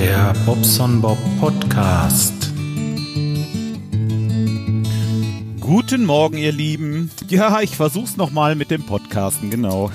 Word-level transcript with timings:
Der 0.00 0.32
Bobson 0.46 1.00
Bob 1.00 1.18
Podcast. 1.40 2.52
Guten 5.58 6.06
Morgen, 6.06 6.38
ihr 6.38 6.52
Lieben. 6.52 7.10
Ja, 7.26 7.60
ich 7.62 7.74
versuch's 7.74 8.16
nochmal 8.16 8.54
mit 8.54 8.70
dem 8.70 8.84
Podcasten, 8.86 9.50
genau. 9.50 9.90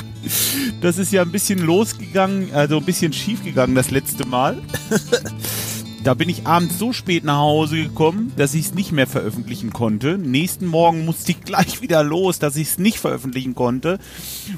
das 0.82 0.98
ist 0.98 1.12
ja 1.12 1.22
ein 1.22 1.32
bisschen 1.32 1.60
losgegangen, 1.60 2.52
also 2.52 2.76
ein 2.76 2.84
bisschen 2.84 3.14
schief 3.14 3.42
gegangen 3.42 3.74
das 3.74 3.90
letzte 3.90 4.26
Mal. 4.26 4.58
Da 6.04 6.14
bin 6.14 6.28
ich 6.28 6.48
abends 6.48 6.80
so 6.80 6.92
spät 6.92 7.22
nach 7.22 7.38
Hause 7.38 7.76
gekommen, 7.76 8.32
dass 8.36 8.54
ich 8.54 8.66
es 8.66 8.74
nicht 8.74 8.90
mehr 8.90 9.06
veröffentlichen 9.06 9.72
konnte. 9.72 10.18
Nächsten 10.18 10.66
Morgen 10.66 11.04
musste 11.04 11.30
ich 11.30 11.42
gleich 11.42 11.80
wieder 11.80 12.02
los, 12.02 12.40
dass 12.40 12.56
ich 12.56 12.70
es 12.70 12.78
nicht 12.78 12.98
veröffentlichen 12.98 13.54
konnte. 13.54 14.00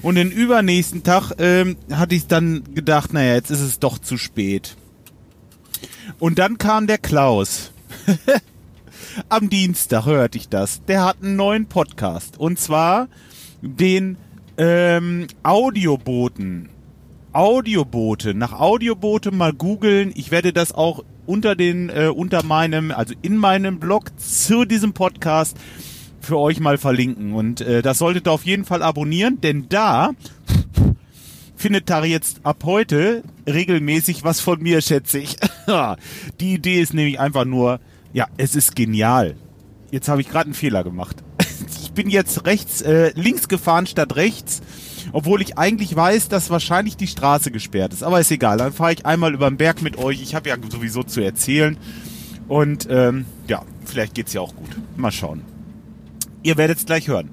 Und 0.01 0.15
den 0.15 0.31
übernächsten 0.31 1.03
Tag 1.03 1.33
ähm, 1.39 1.77
hatte 1.93 2.15
ich 2.15 2.29
dann 2.29 2.65
gedacht, 2.75 3.13
naja, 3.13 3.35
jetzt 3.35 3.51
ist 3.51 3.61
es 3.61 3.79
doch 3.79 3.99
zu 3.99 4.17
spät. 4.17 4.77
Und 6.19 6.39
dann 6.39 6.57
kam 6.57 6.87
der 6.87 6.99
Klaus. 6.99 7.73
Am 9.29 9.51
Dienstag 9.51 10.07
hörte 10.07 10.39
ich 10.39 10.49
das. 10.49 10.81
Der 10.87 11.05
hat 11.05 11.19
einen 11.23 11.37
neuen 11.37 11.67
Podcast. 11.67 12.39
Und 12.39 12.59
zwar 12.59 13.09
den 13.61 14.17
ähm, 14.57 15.27
Audioboten. 15.43 16.71
Audiobote. 17.35 18.33
Nach 18.33 18.53
Audiobote 18.53 19.31
mal 19.31 19.53
googeln. 19.53 20.11
Ich 20.15 20.31
werde 20.31 20.55
das 20.55 20.73
auch 20.73 21.05
unter 21.27 21.55
den, 21.57 21.91
äh, 21.91 22.09
unter 22.15 22.43
meinem, 22.45 22.91
also 22.91 23.15
in 23.23 23.37
meinem 23.37 23.79
Blog 23.79 24.11
zu 24.19 24.65
diesem 24.65 24.93
Podcast 24.93 25.57
für 26.21 26.39
euch 26.39 26.61
mal 26.61 26.79
verlinken. 26.79 27.33
Und 27.33 27.61
äh, 27.61 27.83
das 27.83 27.99
solltet 27.99 28.27
ihr 28.27 28.33
auf 28.33 28.45
jeden 28.45 28.65
Fall 28.65 28.83
abonnieren, 28.83 29.41
denn 29.41 29.67
da 29.69 30.13
findet 31.57 31.89
da 31.89 32.05
jetzt 32.05 32.41
ab 32.45 32.63
heute 32.65 33.23
regelmäßig 33.47 34.25
was 34.25 34.41
von 34.41 34.61
mir, 34.63 34.81
schätze 34.81 35.19
ich. 35.19 35.37
Die 36.41 36.55
Idee 36.55 36.81
ist 36.81 36.95
nämlich 36.95 37.21
einfach 37.21 37.45
nur, 37.45 37.81
ja, 38.13 38.27
es 38.37 38.55
ist 38.55 38.77
genial. 38.77 39.37
Jetzt 39.91 40.09
habe 40.09 40.21
ich 40.21 40.29
gerade 40.29 40.47
einen 40.47 40.55
Fehler 40.55 40.85
gemacht. 40.85 41.23
Ich 41.83 41.93
bin 41.95 42.11
jetzt 42.11 42.45
rechts, 42.45 42.83
äh, 42.83 43.13
links 43.15 43.47
gefahren 43.47 43.87
statt 43.87 44.17
rechts 44.17 44.63
obwohl 45.15 45.41
ich 45.41 45.57
eigentlich 45.57 45.95
weiß, 45.95 46.29
dass 46.29 46.51
wahrscheinlich 46.51 46.97
die 46.97 47.07
Straße 47.07 47.53
gesperrt 47.53 47.93
ist. 47.93 48.03
Aber 48.03 48.21
ist 48.21 48.33
egal, 48.33 48.59
dann 48.59 48.73
fahre 48.73 48.93
ich 48.93 49.07
einmal 49.07 49.33
über 49.33 49.49
den 49.49 49.57
Berg 49.57 49.81
mit 49.81 49.97
euch. 49.97 50.21
Ich 50.21 50.35
habe 50.35 50.49
ja 50.49 50.57
sowieso 50.69 51.05
zu 51.05 51.21
erzählen. 51.21 51.79
Und 52.49 52.89
ähm, 52.91 53.25
ja, 53.47 53.63
vielleicht 53.85 54.15
geht's 54.15 54.33
ja 54.33 54.41
auch 54.41 54.57
gut. 54.57 54.77
Mal 54.97 55.13
schauen. 55.13 55.43
Ihr 56.43 56.57
werdet 56.57 56.79
es 56.79 56.87
gleich 56.87 57.07
hören. 57.07 57.31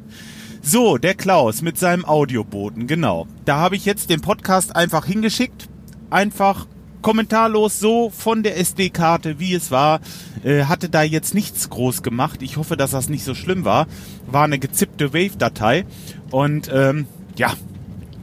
So, 0.62 1.00
der 1.00 1.16
Klaus 1.16 1.64
mit 1.64 1.80
seinem 1.80 2.06
Audioboten, 2.06 2.86
genau. 2.86 3.26
Da 3.46 3.58
habe 3.58 3.76
ich 3.76 3.84
jetzt 3.84 4.12
den 4.12 4.22
Podcast 4.22 4.76
einfach 4.76 5.08
hingeschickt. 5.08 5.68
Einfach 6.12 6.68
kommentarlos 7.02 7.80
so 7.80 8.12
von 8.12 8.44
der 8.44 8.60
SD-Karte, 8.60 9.40
wie 9.40 9.56
es 9.56 9.72
war. 9.72 10.02
Äh, 10.44 10.66
hatte 10.66 10.88
da 10.88 11.02
jetzt 11.02 11.34
nichts 11.34 11.72
groß 11.72 12.04
gemacht. 12.04 12.44
Ich 12.44 12.58
hoffe, 12.58 12.78
dass 12.78 12.92
das 12.92 13.10
nicht 13.10 13.24
so 13.24 13.34
schlimm 13.34 13.66
war. 13.66 13.88
War 14.28 14.44
eine 14.44 14.60
gezippte 14.60 15.16
Wave-Datei. 15.16 15.86
Und 16.30 16.70
ähm, 16.72 17.08
ja, 17.36 17.56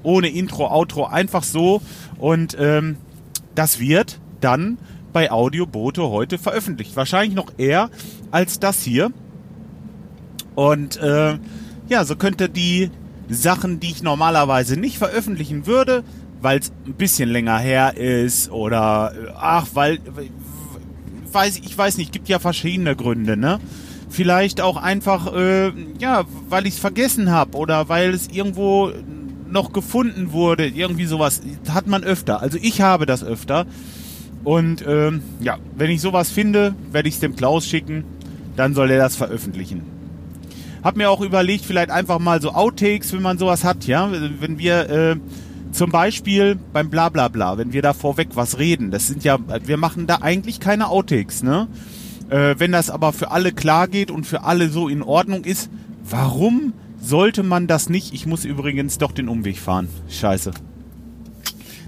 ohne 0.02 0.28
Intro, 0.28 0.66
Outro, 0.68 1.06
einfach 1.06 1.42
so. 1.42 1.82
Und 2.18 2.56
ähm, 2.58 2.96
das 3.54 3.78
wird 3.80 4.20
dann 4.41 4.78
bei 5.12 5.30
Audiobote 5.30 6.08
heute 6.10 6.38
veröffentlicht. 6.38 6.96
Wahrscheinlich 6.96 7.34
noch 7.34 7.52
eher 7.56 7.91
als 8.30 8.60
das 8.60 8.82
hier. 8.82 9.10
Und 10.54 10.96
äh, 10.96 11.38
ja, 11.88 12.04
so 12.04 12.16
könnte 12.16 12.48
die 12.48 12.91
Sachen, 13.28 13.80
die 13.80 13.91
ich 13.91 14.02
normalerweise 14.02 14.78
nicht 14.78 14.98
veröffentlichen 14.98 15.66
würde, 15.66 16.03
weil 16.41 16.58
es 16.58 16.72
ein 16.87 16.94
bisschen 16.94 17.28
länger 17.28 17.58
her 17.58 17.97
ist 17.97 18.50
oder 18.50 19.12
ach, 19.37 19.66
weil 19.75 19.98
weiß 21.32 21.60
ich 21.64 21.76
weiß 21.76 21.98
nicht, 21.98 22.12
gibt 22.12 22.28
ja 22.28 22.38
verschiedene 22.38 22.97
Gründe, 22.97 23.37
ne? 23.37 23.60
Vielleicht 24.08 24.60
auch 24.60 24.76
einfach 24.76 25.34
äh, 25.34 25.72
ja, 25.98 26.25
weil 26.48 26.66
ich 26.66 26.75
es 26.75 26.81
vergessen 26.81 27.31
habe 27.31 27.56
oder 27.56 27.88
weil 27.88 28.10
es 28.14 28.28
irgendwo 28.28 28.91
noch 29.50 29.72
gefunden 29.72 30.32
wurde, 30.32 30.66
irgendwie 30.66 31.06
sowas, 31.06 31.41
hat 31.69 31.86
man 31.86 32.04
öfter. 32.04 32.41
Also 32.41 32.59
ich 32.60 32.81
habe 32.81 33.06
das 33.06 33.25
öfter. 33.25 33.66
Und 34.44 34.84
ähm, 34.86 35.22
ja, 35.41 35.59
wenn 35.76 35.91
ich 35.91 36.00
sowas 36.00 36.31
finde, 36.31 36.75
werde 36.92 37.09
ich 37.09 37.14
es 37.14 37.20
dem 37.20 37.36
Klaus 37.36 37.66
schicken. 37.66 38.04
Dann 38.56 38.75
soll 38.75 38.91
er 38.91 38.98
das 38.98 39.16
veröffentlichen. 39.16 39.82
Hab 40.82 40.97
mir 40.97 41.10
auch 41.10 41.20
überlegt, 41.20 41.64
vielleicht 41.64 41.91
einfach 41.91 42.19
mal 42.19 42.41
so 42.41 42.53
Outtakes, 42.53 43.12
wenn 43.12 43.22
man 43.22 43.38
sowas 43.38 43.64
hat, 43.64 43.87
ja. 43.87 44.10
Wenn 44.41 44.58
wir 44.58 44.91
äh, 44.91 45.16
zum 45.72 45.91
Beispiel 45.91 46.56
beim 46.72 46.91
Blablabla, 46.91 47.58
wenn 47.58 47.72
wir 47.72 47.82
da 47.82 47.92
vorweg 47.92 48.28
was 48.34 48.58
reden, 48.58 48.91
das 48.91 49.06
sind 49.06 49.25
ja, 49.25 49.38
wir 49.64 49.76
machen 49.76 50.06
da 50.06 50.19
eigentlich 50.22 50.60
keine 50.60 50.88
Outtakes, 50.88 51.42
ne? 51.42 51.69
Äh, 52.31 52.56
wenn 52.58 52.72
das 52.72 52.91
aber 52.91 53.12
für 53.12 53.31
alle 53.31 53.53
klar 53.53 53.88
geht 53.88 54.10
und 54.10 54.26
für 54.26 54.44
alle 54.44 54.69
so 54.69 54.88
in 54.88 55.03
Ordnung 55.03 55.44
ist, 55.44 55.70
warum 56.08 56.72
sollte 57.00 57.42
man 57.42 57.66
das 57.66 57.88
nicht? 57.88 58.12
Ich 58.14 58.26
muss 58.26 58.44
übrigens 58.44 58.98
doch 58.98 59.12
den 59.12 59.28
Umweg 59.28 59.59
fahren. 59.59 59.88
Scheiße. 60.09 60.53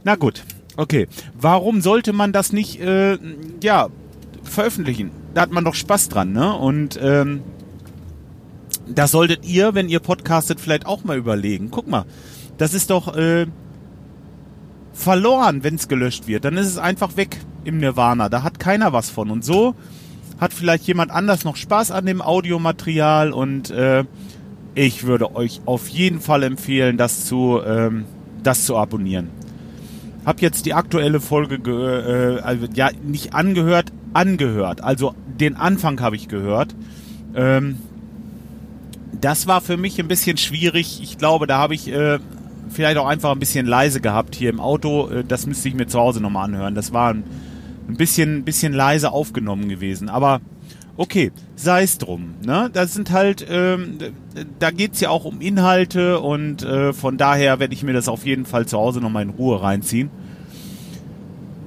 Na 0.04 0.16
gut, 0.16 0.44
okay. 0.76 1.08
Warum 1.38 1.80
sollte 1.80 2.12
man 2.12 2.32
das 2.32 2.52
nicht, 2.52 2.80
äh, 2.80 3.18
ja, 3.62 3.88
veröffentlichen? 4.42 5.10
Da 5.34 5.42
hat 5.42 5.52
man 5.52 5.64
doch 5.64 5.74
Spaß 5.74 6.08
dran, 6.08 6.32
ne? 6.32 6.54
Und 6.56 6.98
ähm, 7.02 7.42
das 8.88 9.12
solltet 9.12 9.44
ihr, 9.44 9.74
wenn 9.74 9.88
ihr 9.88 10.00
podcastet, 10.00 10.60
vielleicht 10.60 10.86
auch 10.86 11.04
mal 11.04 11.16
überlegen. 11.16 11.70
Guck 11.70 11.86
mal, 11.88 12.04
das 12.58 12.74
ist 12.74 12.90
doch 12.90 13.16
äh, 13.16 13.46
verloren, 14.92 15.62
wenn 15.62 15.76
es 15.76 15.88
gelöscht 15.88 16.26
wird. 16.26 16.44
Dann 16.44 16.56
ist 16.56 16.66
es 16.66 16.78
einfach 16.78 17.16
weg 17.16 17.38
im 17.64 17.78
Nirvana. 17.78 18.28
Da 18.28 18.42
hat 18.42 18.58
keiner 18.58 18.92
was 18.92 19.10
von. 19.10 19.30
Und 19.30 19.44
so 19.44 19.74
hat 20.40 20.52
vielleicht 20.52 20.84
jemand 20.84 21.10
anders 21.10 21.44
noch 21.44 21.56
Spaß 21.56 21.90
an 21.90 22.06
dem 22.06 22.22
Audiomaterial 22.22 23.32
und 23.32 23.70
äh, 23.70 24.04
ich 24.74 25.04
würde 25.04 25.34
euch 25.34 25.60
auf 25.66 25.88
jeden 25.88 26.20
Fall 26.20 26.42
empfehlen, 26.42 26.96
das 26.96 27.24
zu, 27.26 27.60
ähm, 27.64 28.04
das 28.42 28.64
zu 28.66 28.76
abonnieren. 28.76 29.28
Hab 30.24 30.40
jetzt 30.42 30.66
die 30.66 30.74
aktuelle 30.74 31.20
Folge, 31.20 32.38
äh, 32.38 32.42
also, 32.42 32.66
ja, 32.74 32.90
nicht 33.02 33.34
angehört, 33.34 33.92
angehört. 34.12 34.82
Also 34.82 35.14
den 35.40 35.56
Anfang 35.56 36.00
habe 36.00 36.16
ich 36.16 36.28
gehört. 36.28 36.74
Ähm, 37.34 37.78
das 39.20 39.46
war 39.46 39.60
für 39.60 39.76
mich 39.76 39.98
ein 39.98 40.08
bisschen 40.08 40.36
schwierig. 40.36 41.00
Ich 41.02 41.18
glaube, 41.18 41.46
da 41.46 41.58
habe 41.58 41.74
ich 41.74 41.88
äh, 41.92 42.18
vielleicht 42.68 42.98
auch 42.98 43.06
einfach 43.06 43.32
ein 43.32 43.38
bisschen 43.38 43.66
leise 43.66 44.00
gehabt 44.00 44.34
hier 44.34 44.50
im 44.50 44.60
Auto. 44.60 45.08
Äh, 45.08 45.24
das 45.26 45.46
müsste 45.46 45.68
ich 45.68 45.74
mir 45.74 45.86
zu 45.86 45.98
Hause 45.98 46.20
nochmal 46.20 46.44
anhören. 46.44 46.74
Das 46.74 46.92
war 46.92 47.12
ein, 47.12 47.24
bisschen, 47.88 48.44
bisschen 48.44 48.72
leise 48.72 49.12
aufgenommen 49.12 49.68
gewesen. 49.68 50.08
Aber 50.08 50.40
okay, 50.96 51.32
sei 51.56 51.82
es 51.82 51.98
drum. 51.98 52.34
Ne? 52.44 52.70
Das 52.72 52.94
sind 52.94 53.10
halt, 53.10 53.46
ähm, 53.48 53.98
da 54.58 54.70
geht's 54.70 55.00
ja 55.00 55.10
auch 55.10 55.24
um 55.24 55.40
Inhalte 55.40 56.20
und 56.20 56.62
äh, 56.62 56.92
von 56.92 57.16
daher 57.16 57.58
werde 57.58 57.74
ich 57.74 57.82
mir 57.82 57.92
das 57.92 58.08
auf 58.08 58.26
jeden 58.26 58.46
Fall 58.46 58.66
zu 58.66 58.78
Hause 58.78 59.00
nochmal 59.00 59.22
in 59.22 59.30
Ruhe 59.30 59.62
reinziehen. 59.62 60.10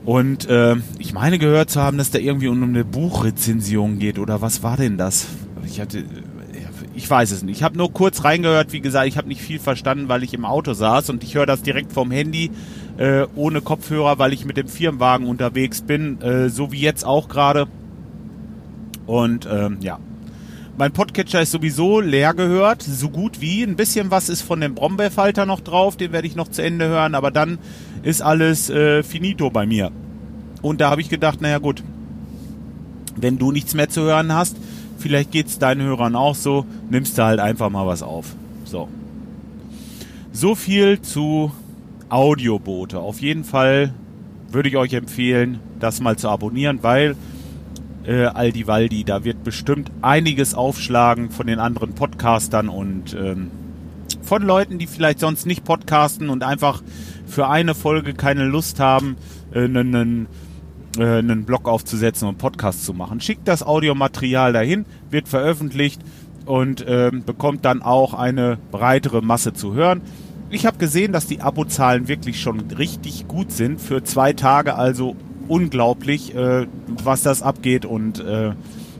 Und 0.05 0.49
äh, 0.49 0.75
ich 0.99 1.13
meine 1.13 1.39
gehört 1.39 1.69
zu 1.69 1.81
haben, 1.81 1.97
dass 1.97 2.11
da 2.11 2.19
irgendwie 2.19 2.49
um 2.49 2.61
eine 2.61 2.83
Buchrezension 2.83 3.99
geht 3.99 4.19
oder 4.19 4.41
was 4.41 4.61
war 4.61 4.75
denn 4.75 4.97
das? 4.97 5.27
Ich 5.65 5.79
hatte, 5.79 6.03
ich 6.93 7.09
weiß 7.09 7.31
es 7.31 7.43
nicht. 7.43 7.57
Ich 7.57 7.63
habe 7.63 7.77
nur 7.77 7.91
kurz 7.93 8.23
reingehört, 8.25 8.73
wie 8.73 8.81
gesagt, 8.81 9.07
ich 9.07 9.17
habe 9.17 9.29
nicht 9.29 9.41
viel 9.41 9.59
verstanden, 9.59 10.09
weil 10.09 10.23
ich 10.23 10.33
im 10.33 10.43
Auto 10.43 10.73
saß 10.73 11.09
und 11.09 11.23
ich 11.23 11.35
höre 11.35 11.45
das 11.45 11.61
direkt 11.61 11.93
vom 11.93 12.11
Handy 12.11 12.51
äh, 12.97 13.25
ohne 13.35 13.61
Kopfhörer, 13.61 14.19
weil 14.19 14.33
ich 14.33 14.45
mit 14.45 14.57
dem 14.57 14.67
Firmenwagen 14.67 15.25
unterwegs 15.25 15.81
bin, 15.81 16.21
äh, 16.21 16.49
so 16.49 16.71
wie 16.71 16.81
jetzt 16.81 17.05
auch 17.05 17.29
gerade. 17.29 17.67
Und 19.05 19.47
ähm, 19.51 19.77
ja, 19.81 19.99
mein 20.77 20.91
Podcatcher 20.91 21.41
ist 21.41 21.51
sowieso 21.51 21.99
leer 21.99 22.33
gehört, 22.33 22.81
so 22.81 23.09
gut 23.09 23.41
wie. 23.41 23.63
Ein 23.63 23.75
bisschen 23.75 24.09
was 24.09 24.29
ist 24.29 24.41
von 24.41 24.59
dem 24.59 24.73
Brombeerfalter 24.73 25.45
noch 25.45 25.59
drauf, 25.59 25.97
den 25.97 26.11
werde 26.11 26.27
ich 26.27 26.35
noch 26.35 26.47
zu 26.47 26.63
Ende 26.63 26.87
hören, 26.87 27.13
aber 27.13 27.29
dann 27.29 27.59
ist 28.01 28.21
alles 28.21 28.69
äh, 28.69 29.03
finito 29.03 29.49
bei 29.49 29.65
mir. 29.65 29.91
Und 30.61 30.81
da 30.81 30.89
habe 30.89 31.01
ich 31.01 31.09
gedacht, 31.09 31.41
naja 31.41 31.59
gut, 31.59 31.83
wenn 33.15 33.37
du 33.37 33.51
nichts 33.51 33.75
mehr 33.75 33.89
zu 33.89 34.01
hören 34.01 34.33
hast, 34.33 34.57
vielleicht 34.97 35.31
geht's 35.31 35.59
deinen 35.59 35.81
Hörern 35.81 36.15
auch 36.15 36.35
so, 36.35 36.65
nimmst 36.89 37.17
du 37.17 37.23
halt 37.23 37.39
einfach 37.39 37.69
mal 37.69 37.85
was 37.85 38.01
auf. 38.01 38.35
So. 38.65 38.87
So 40.31 40.55
viel 40.55 41.01
zu 41.01 41.51
Audioboote. 42.09 42.99
Auf 42.99 43.21
jeden 43.21 43.43
Fall 43.43 43.93
würde 44.49 44.69
ich 44.69 44.77
euch 44.77 44.93
empfehlen, 44.93 45.59
das 45.79 46.01
mal 46.01 46.17
zu 46.17 46.29
abonnieren, 46.29 46.79
weil 46.81 47.15
äh, 48.05 48.25
Aldi 48.25 48.67
Waldi. 48.67 49.03
Da 49.03 49.23
wird 49.23 49.43
bestimmt 49.43 49.91
einiges 50.01 50.53
aufschlagen 50.53 51.29
von 51.29 51.47
den 51.47 51.59
anderen 51.59 51.93
Podcastern 51.93 52.69
und 52.69 53.13
ähm, 53.13 53.51
von 54.21 54.41
Leuten, 54.43 54.79
die 54.79 54.87
vielleicht 54.87 55.19
sonst 55.19 55.45
nicht 55.45 55.63
podcasten 55.63 56.29
und 56.29 56.43
einfach 56.43 56.81
für 57.25 57.47
eine 57.49 57.75
Folge 57.75 58.13
keine 58.13 58.45
Lust 58.45 58.79
haben, 58.79 59.17
äh, 59.53 59.63
einen, 59.63 60.27
äh, 60.97 61.03
einen 61.03 61.45
Blog 61.45 61.67
aufzusetzen 61.67 62.27
und 62.27 62.37
Podcast 62.37 62.85
zu 62.85 62.93
machen. 62.93 63.21
Schickt 63.21 63.47
das 63.47 63.63
Audiomaterial 63.63 64.53
dahin, 64.53 64.85
wird 65.09 65.27
veröffentlicht 65.27 66.01
und 66.45 66.83
ähm, 66.87 67.23
bekommt 67.25 67.65
dann 67.65 67.81
auch 67.81 68.13
eine 68.13 68.57
breitere 68.71 69.21
Masse 69.21 69.53
zu 69.53 69.73
hören. 69.73 70.01
Ich 70.49 70.65
habe 70.65 70.77
gesehen, 70.77 71.13
dass 71.13 71.25
die 71.25 71.41
Abozahlen 71.41 72.07
wirklich 72.07 72.39
schon 72.39 72.59
richtig 72.77 73.27
gut 73.27 73.51
sind. 73.51 73.81
Für 73.81 74.03
zwei 74.03 74.33
Tage 74.33 74.75
also 74.75 75.15
unglaublich, 75.47 76.35
äh, 76.35 76.67
was 76.87 77.23
das 77.23 77.41
abgeht 77.41 77.85
und 77.85 78.19
äh, 78.19 78.53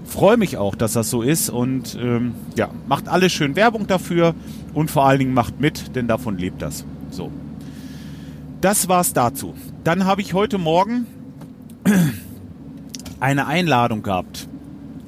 freue 0.06 0.38
mich 0.38 0.57
auch, 0.57 0.75
dass 0.75 0.94
das 0.94 1.10
so 1.10 1.22
ist 1.22 1.50
und 1.50 1.98
ähm, 2.01 2.34
ja, 2.56 2.69
macht 2.88 3.07
alle 3.07 3.30
schön 3.30 3.56
Werbung 3.56 3.88
dafür 3.88 4.36
und 4.74 4.92
vor 4.92 5.06
allen 5.06 5.19
Dingen 5.19 5.34
macht 5.34 5.60
mit, 5.60 5.95
denn 5.95 6.07
davon 6.07 6.38
lebt 6.38 6.62
das. 6.62 6.86
So. 7.10 7.31
Das 8.62 8.88
war's 8.88 9.13
dazu. 9.13 9.56
Dann 9.84 10.06
habe 10.06 10.22
ich 10.22 10.34
heute 10.34 10.57
Morgen 10.57 11.06
eine 13.19 13.48
Einladung 13.48 14.04
gehabt 14.04 14.48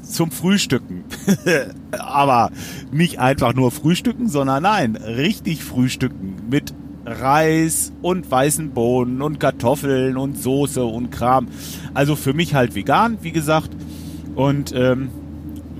zum 0.01 0.31
Frühstücken. 0.31 1.03
Aber 1.91 2.51
nicht 2.91 3.19
einfach 3.19 3.53
nur 3.53 3.71
frühstücken, 3.71 4.29
sondern 4.29 4.63
nein, 4.63 4.95
richtig 4.95 5.63
frühstücken 5.63 6.35
mit 6.49 6.73
Reis 7.05 7.93
und 8.01 8.29
weißen 8.29 8.71
Bohnen 8.71 9.21
und 9.21 9.39
Kartoffeln 9.39 10.17
und 10.17 10.37
Soße 10.37 10.83
und 10.83 11.11
Kram. 11.11 11.47
Also 11.93 12.15
für 12.15 12.33
mich 12.33 12.55
halt 12.55 12.75
vegan, 12.75 13.19
wie 13.21 13.31
gesagt. 13.31 13.69
Und 14.35 14.73
ähm, 14.75 15.09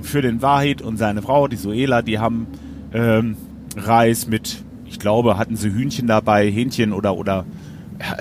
für 0.02 0.22
den 0.22 0.42
Wahid 0.42 0.82
und 0.82 0.98
seine 0.98 1.22
Frau, 1.22 1.48
die 1.48 1.56
Suela, 1.56 2.02
die 2.02 2.20
haben 2.20 2.48
ähm, 2.94 3.36
Reis 3.76 4.28
mit, 4.28 4.64
ich 4.86 5.00
glaube, 5.00 5.38
hatten 5.38 5.56
sie 5.56 5.72
Hühnchen 5.72 6.08
dabei, 6.08 6.50
Hähnchen 6.50 6.94
oder, 6.94 7.18
oder 7.18 7.46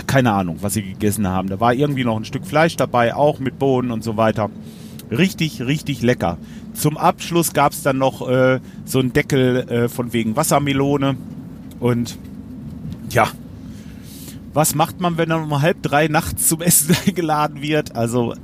keine 0.06 0.32
Ahnung, 0.32 0.58
was 0.60 0.74
sie 0.74 0.82
gegessen 0.82 1.28
haben. 1.28 1.48
Da 1.48 1.60
war 1.60 1.74
irgendwie 1.74 2.04
noch 2.04 2.16
ein 2.16 2.24
Stück 2.24 2.46
Fleisch 2.46 2.76
dabei, 2.76 3.14
auch 3.14 3.38
mit 3.38 3.58
Bohnen 3.58 3.90
und 3.90 4.02
so 4.02 4.16
weiter. 4.16 4.50
Richtig, 5.10 5.62
richtig 5.62 6.02
lecker. 6.02 6.38
Zum 6.72 6.96
Abschluss 6.96 7.52
gab 7.52 7.72
es 7.72 7.82
dann 7.82 7.98
noch 7.98 8.26
äh, 8.28 8.60
so 8.84 8.98
einen 8.98 9.12
Deckel 9.12 9.68
äh, 9.68 9.88
von 9.88 10.12
wegen 10.12 10.36
Wassermelone. 10.36 11.16
Und 11.78 12.18
ja, 13.14 13.28
was 14.52 14.74
macht 14.74 15.00
man, 15.00 15.16
wenn 15.16 15.28
man 15.28 15.42
um 15.44 15.62
halb 15.62 15.82
drei 15.82 16.08
nachts 16.08 16.48
zum 16.48 16.60
Essen 16.60 16.96
eingeladen 17.06 17.62
wird? 17.62 17.96
Also, 17.96 18.34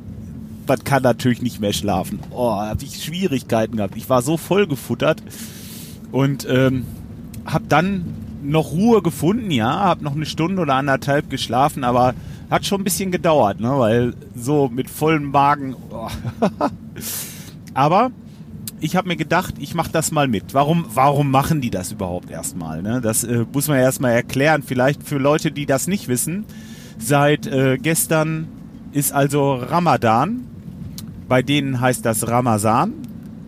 man 0.66 0.84
kann 0.84 1.02
natürlich 1.02 1.42
nicht 1.42 1.60
mehr 1.60 1.72
schlafen. 1.72 2.20
Oh, 2.30 2.52
habe 2.52 2.84
ich 2.84 3.02
Schwierigkeiten 3.02 3.76
gehabt. 3.76 3.96
Ich 3.96 4.08
war 4.08 4.22
so 4.22 4.36
voll 4.36 4.66
gefuttert 4.66 5.22
und 6.12 6.46
ähm, 6.48 6.86
habe 7.44 7.64
dann 7.68 8.04
noch 8.42 8.72
Ruhe 8.72 9.02
gefunden, 9.02 9.50
ja, 9.50 9.70
habe 9.70 10.04
noch 10.04 10.14
eine 10.14 10.26
Stunde 10.26 10.62
oder 10.62 10.74
anderthalb 10.74 11.28
geschlafen, 11.28 11.84
aber 11.84 12.14
hat 12.50 12.66
schon 12.66 12.80
ein 12.80 12.84
bisschen 12.84 13.12
gedauert, 13.12 13.60
ne, 13.60 13.78
weil 13.78 14.14
so 14.34 14.68
mit 14.68 14.90
vollem 14.90 15.30
Magen. 15.30 15.76
Oh. 15.90 16.08
aber 17.74 18.10
ich 18.80 18.96
habe 18.96 19.08
mir 19.08 19.16
gedacht, 19.16 19.54
ich 19.58 19.74
mache 19.74 19.92
das 19.92 20.10
mal 20.10 20.28
mit. 20.28 20.54
Warum, 20.54 20.86
warum 20.94 21.30
machen 21.30 21.60
die 21.60 21.70
das 21.70 21.92
überhaupt 21.92 22.30
erstmal? 22.30 22.82
Ne? 22.82 23.00
Das 23.00 23.24
äh, 23.24 23.44
muss 23.52 23.68
man 23.68 23.78
erstmal 23.78 24.12
erklären. 24.12 24.62
Vielleicht 24.62 25.02
für 25.02 25.18
Leute, 25.18 25.50
die 25.50 25.66
das 25.66 25.86
nicht 25.86 26.08
wissen. 26.08 26.44
Seit 26.98 27.46
äh, 27.46 27.78
gestern 27.78 28.48
ist 28.92 29.12
also 29.12 29.54
Ramadan. 29.54 30.44
Bei 31.28 31.42
denen 31.42 31.80
heißt 31.80 32.04
das 32.04 32.26
Ramazan. 32.26 32.92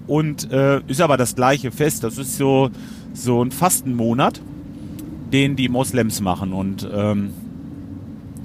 Und 0.07 0.51
äh, 0.53 0.81
ist 0.87 1.01
aber 1.01 1.17
das 1.17 1.35
gleiche 1.35 1.71
Fest. 1.71 2.05
Das 2.05 2.19
ist 2.19 2.37
so, 2.37 2.71
so 3.15 3.43
ein 3.43 3.51
Fastenmonat, 3.51 4.41
den 5.33 5.57
die 5.57 5.69
Moslems 5.69 6.21
machen. 6.21 6.53
Und 6.53 6.89
ähm, 6.93 7.31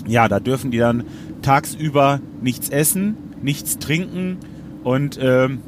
ja, 0.08 0.28
da 0.28 0.40
dürfen 0.40 0.72
die 0.72 0.78
dann 0.78 1.04
tagsüber 1.42 2.22
nichts 2.42 2.70
essen, 2.70 3.16
nichts 3.42 3.78
trinken 3.78 4.38
und 4.84 5.20
ähm, 5.22 5.60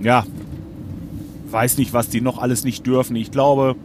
ja, 0.00 0.24
weiß 1.50 1.78
nicht, 1.78 1.92
was 1.92 2.08
die 2.08 2.20
noch 2.20 2.38
alles 2.38 2.64
nicht 2.64 2.86
dürfen. 2.86 3.16
Ich 3.16 3.30
glaube, 3.30 3.76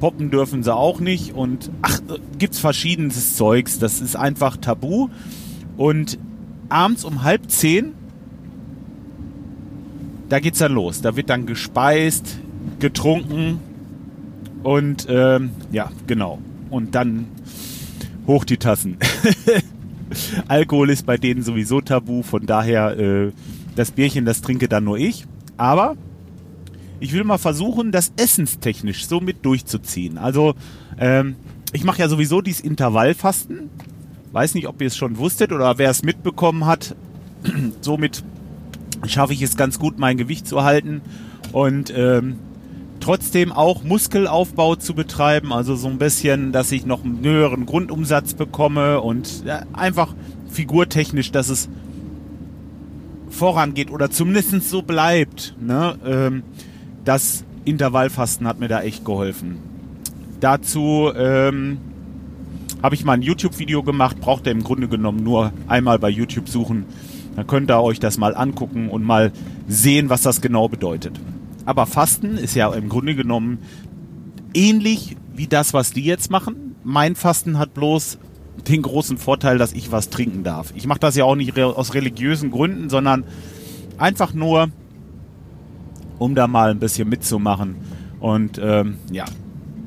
poppen 0.00 0.30
dürfen 0.30 0.62
sie 0.62 0.74
auch 0.74 1.00
nicht 1.00 1.34
und 1.34 1.70
ach, 1.82 2.00
gibt's 2.38 2.58
verschiedenes 2.58 3.36
Zeugs. 3.36 3.78
Das 3.78 4.00
ist 4.00 4.16
einfach 4.16 4.56
tabu. 4.56 5.08
Und 5.76 6.18
abends 6.68 7.04
um 7.04 7.22
halb 7.22 7.50
zehn, 7.50 7.92
da 10.28 10.40
geht's 10.40 10.58
dann 10.58 10.72
los. 10.72 11.02
Da 11.02 11.16
wird 11.16 11.30
dann 11.30 11.46
gespeist, 11.46 12.38
getrunken 12.78 13.58
und 14.62 15.06
ähm, 15.08 15.50
ja, 15.72 15.90
genau. 16.06 16.38
Und 16.70 16.94
dann 16.94 17.26
hoch 18.26 18.44
die 18.44 18.56
Tassen. 18.56 18.96
Alkohol 20.48 20.90
ist 20.90 21.06
bei 21.06 21.16
denen 21.16 21.42
sowieso 21.42 21.80
tabu, 21.80 22.22
von 22.22 22.46
daher 22.46 22.98
äh, 22.98 23.32
das 23.76 23.90
Bierchen, 23.90 24.24
das 24.24 24.40
trinke 24.40 24.68
dann 24.68 24.84
nur 24.84 24.98
ich. 24.98 25.26
Aber 25.60 25.94
ich 27.00 27.12
will 27.12 27.22
mal 27.22 27.36
versuchen, 27.36 27.92
das 27.92 28.14
essenstechnisch 28.16 29.06
so 29.06 29.20
mit 29.20 29.44
durchzuziehen. 29.44 30.16
Also, 30.16 30.54
ähm, 30.98 31.36
ich 31.74 31.84
mache 31.84 31.98
ja 31.98 32.08
sowieso 32.08 32.40
dieses 32.40 32.62
Intervallfasten. 32.62 33.68
Weiß 34.32 34.54
nicht, 34.54 34.68
ob 34.68 34.80
ihr 34.80 34.86
es 34.86 34.96
schon 34.96 35.18
wusstet 35.18 35.52
oder 35.52 35.76
wer 35.76 35.90
es 35.90 36.02
mitbekommen 36.02 36.64
hat. 36.64 36.96
Somit 37.82 38.24
schaffe 39.04 39.34
ich 39.34 39.42
es 39.42 39.54
ganz 39.58 39.78
gut, 39.78 39.98
mein 39.98 40.16
Gewicht 40.16 40.48
zu 40.48 40.64
halten 40.64 41.02
und 41.52 41.92
ähm, 41.94 42.38
trotzdem 43.00 43.52
auch 43.52 43.82
Muskelaufbau 43.82 44.76
zu 44.76 44.94
betreiben. 44.94 45.52
Also 45.52 45.76
so 45.76 45.88
ein 45.88 45.98
bisschen, 45.98 46.52
dass 46.52 46.72
ich 46.72 46.86
noch 46.86 47.04
einen 47.04 47.22
höheren 47.22 47.66
Grundumsatz 47.66 48.32
bekomme 48.32 49.02
und 49.02 49.44
ja, 49.44 49.64
einfach 49.74 50.14
figurtechnisch, 50.50 51.32
dass 51.32 51.50
es 51.50 51.68
vorangeht 53.40 53.90
oder 53.90 54.10
zumindest 54.10 54.68
so 54.68 54.82
bleibt. 54.82 55.54
Ne? 55.58 55.96
Ähm, 56.04 56.42
das 57.06 57.42
Intervallfasten 57.64 58.46
hat 58.46 58.60
mir 58.60 58.68
da 58.68 58.82
echt 58.82 59.02
geholfen. 59.02 59.56
Dazu 60.40 61.10
ähm, 61.16 61.78
habe 62.82 62.94
ich 62.94 63.04
mal 63.04 63.14
ein 63.14 63.22
YouTube-Video 63.22 63.82
gemacht, 63.82 64.20
braucht 64.20 64.46
ihr 64.46 64.52
im 64.52 64.62
Grunde 64.62 64.88
genommen 64.88 65.22
nur 65.24 65.54
einmal 65.68 65.98
bei 65.98 66.10
YouTube 66.10 66.50
suchen. 66.50 66.84
Dann 67.34 67.46
könnt 67.46 67.70
ihr 67.70 67.80
euch 67.80 67.98
das 67.98 68.18
mal 68.18 68.36
angucken 68.36 68.90
und 68.90 69.04
mal 69.04 69.32
sehen, 69.66 70.10
was 70.10 70.20
das 70.20 70.42
genau 70.42 70.68
bedeutet. 70.68 71.18
Aber 71.64 71.86
Fasten 71.86 72.36
ist 72.36 72.54
ja 72.54 72.70
im 72.74 72.90
Grunde 72.90 73.14
genommen 73.14 73.58
ähnlich 74.52 75.16
wie 75.34 75.46
das, 75.46 75.72
was 75.72 75.92
die 75.92 76.04
jetzt 76.04 76.30
machen. 76.30 76.76
Mein 76.84 77.14
Fasten 77.14 77.58
hat 77.58 77.72
bloß 77.72 78.18
den 78.68 78.82
großen 78.82 79.18
Vorteil, 79.18 79.58
dass 79.58 79.72
ich 79.72 79.92
was 79.92 80.10
trinken 80.10 80.44
darf. 80.44 80.72
Ich 80.74 80.86
mache 80.86 81.00
das 81.00 81.16
ja 81.16 81.24
auch 81.24 81.36
nicht 81.36 81.58
aus 81.58 81.94
religiösen 81.94 82.50
Gründen, 82.50 82.90
sondern 82.90 83.24
einfach 83.98 84.32
nur, 84.32 84.70
um 86.18 86.34
da 86.34 86.46
mal 86.46 86.70
ein 86.70 86.78
bisschen 86.78 87.08
mitzumachen. 87.08 87.76
Und 88.20 88.60
ähm, 88.62 88.96
ja, 89.10 89.24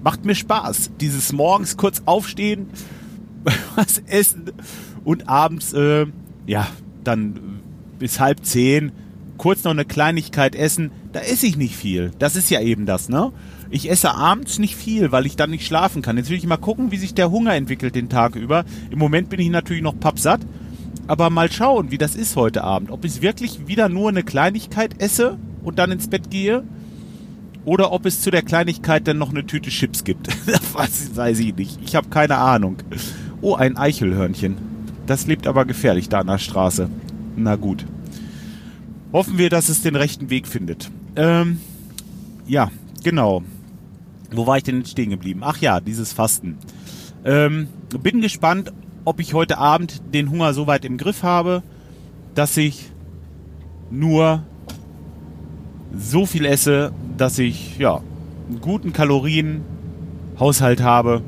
macht 0.04 0.26
mir 0.26 0.36
Spaß. 0.36 0.92
Dieses 1.00 1.32
morgens 1.34 1.78
kurz 1.78 2.02
aufstehen, 2.06 2.68
was 3.76 4.00
essen 4.08 4.52
und 5.04 5.30
abends, 5.30 5.74
äh, 5.74 6.08
ja, 6.46 6.68
dann 7.04 7.40
bis 8.00 8.20
halb 8.20 8.46
zehn 8.46 8.92
kurz 9.38 9.64
noch 9.64 9.72
eine 9.72 9.86
Kleinigkeit 9.86 10.56
essen. 10.56 10.92
Da 11.12 11.20
esse 11.20 11.46
ich 11.46 11.58
nicht 11.58 11.76
viel. 11.76 12.12
Das 12.20 12.36
ist 12.36 12.50
ja 12.50 12.62
eben 12.62 12.86
das, 12.86 13.10
ne? 13.10 13.32
Ich 13.74 13.90
esse 13.90 14.14
abends 14.14 14.60
nicht 14.60 14.76
viel, 14.76 15.12
weil 15.12 15.26
ich 15.26 15.36
dann 15.36 15.50
nicht 15.50 15.66
schlafen 15.66 16.04
kann. 16.04 16.16
Jetzt 16.16 16.30
will 16.30 16.38
ich 16.38 16.46
mal 16.46 16.58
gucken, 16.58 16.92
wie 16.92 16.98
sich 16.98 17.16
der 17.16 17.32
Hunger 17.32 17.56
entwickelt 17.56 17.96
den 17.96 18.08
Tag 18.08 18.36
über. 18.36 18.66
Im 18.92 19.00
Moment 19.00 19.30
bin 19.30 19.40
ich 19.40 19.50
natürlich 19.50 19.82
noch 19.82 20.00
pappsatt. 20.00 20.42
Aber 21.08 21.32
mal 21.32 21.52
schauen, 21.52 21.90
wie 21.90 21.98
das 21.98 22.16
ist 22.16 22.36
heute 22.36 22.64
Abend. 22.64 22.92
Ob 22.92 23.04
ich 23.04 23.24
wirklich 23.24 23.66
wieder 23.66 23.90
nur 23.90 24.10
eine 24.10 24.22
Kleinigkeit 24.22 25.02
esse 25.02 25.40
und 25.64 25.80
dann 25.80 25.92
ins 25.92 26.08
Bett 26.08 26.30
gehe. 26.30 26.64
Oder 27.66 27.92
ob 27.92 28.06
es 28.06 28.22
zu 28.22 28.30
der 28.30 28.44
Kleinigkeit 28.44 29.08
dann 29.08 29.18
noch 29.18 29.32
eine 29.32 29.48
Tüte 29.48 29.72
Chips 29.72 30.04
gibt. 30.04 30.28
das 30.46 31.16
weiß 31.16 31.40
ich 31.40 31.56
nicht. 31.56 31.80
Ich 31.84 31.96
habe 31.96 32.10
keine 32.10 32.38
Ahnung. 32.38 32.76
Oh, 33.42 33.56
ein 33.56 33.76
Eichelhörnchen. 33.76 34.56
Das 35.08 35.26
lebt 35.26 35.48
aber 35.48 35.66
gefährlich 35.66 36.10
da 36.10 36.20
an 36.20 36.28
der 36.28 36.38
Straße. 36.38 36.90
Na 37.36 37.56
gut. 37.56 37.88
Hoffen 39.12 39.40
wir, 39.40 39.50
dass 39.50 39.70
es 39.70 39.82
den 39.82 39.96
rechten 39.96 40.30
Weg 40.30 40.48
findet. 40.48 40.92
Ähm, 41.16 41.60
ja, 42.46 42.70
genau. 43.04 43.42
Wo 44.36 44.48
war 44.48 44.58
ich 44.58 44.64
denn 44.64 44.86
stehen 44.86 45.10
geblieben? 45.10 45.42
Ach 45.44 45.58
ja, 45.58 45.80
dieses 45.80 46.14
Fasten. 46.14 46.58
Ähm, 47.26 47.68
bin 48.02 48.22
gespannt, 48.22 48.74
ob 49.06 49.20
ich 49.20 49.34
heute 49.34 49.58
Abend 49.58 50.02
den 50.14 50.30
Hunger 50.30 50.54
so 50.54 50.68
weit 50.68 50.86
im 50.86 50.98
Griff 50.98 51.24
habe, 51.24 51.64
dass 52.36 52.58
ich 52.58 52.90
nur 53.92 54.44
so 55.96 56.26
viel 56.26 56.46
esse, 56.46 56.92
dass 57.18 57.38
ich 57.38 57.78
ja 57.78 58.02
einen 58.50 58.62
guten 58.62 58.94
Kalorienhaushalt 58.94 60.82
habe 60.82 61.22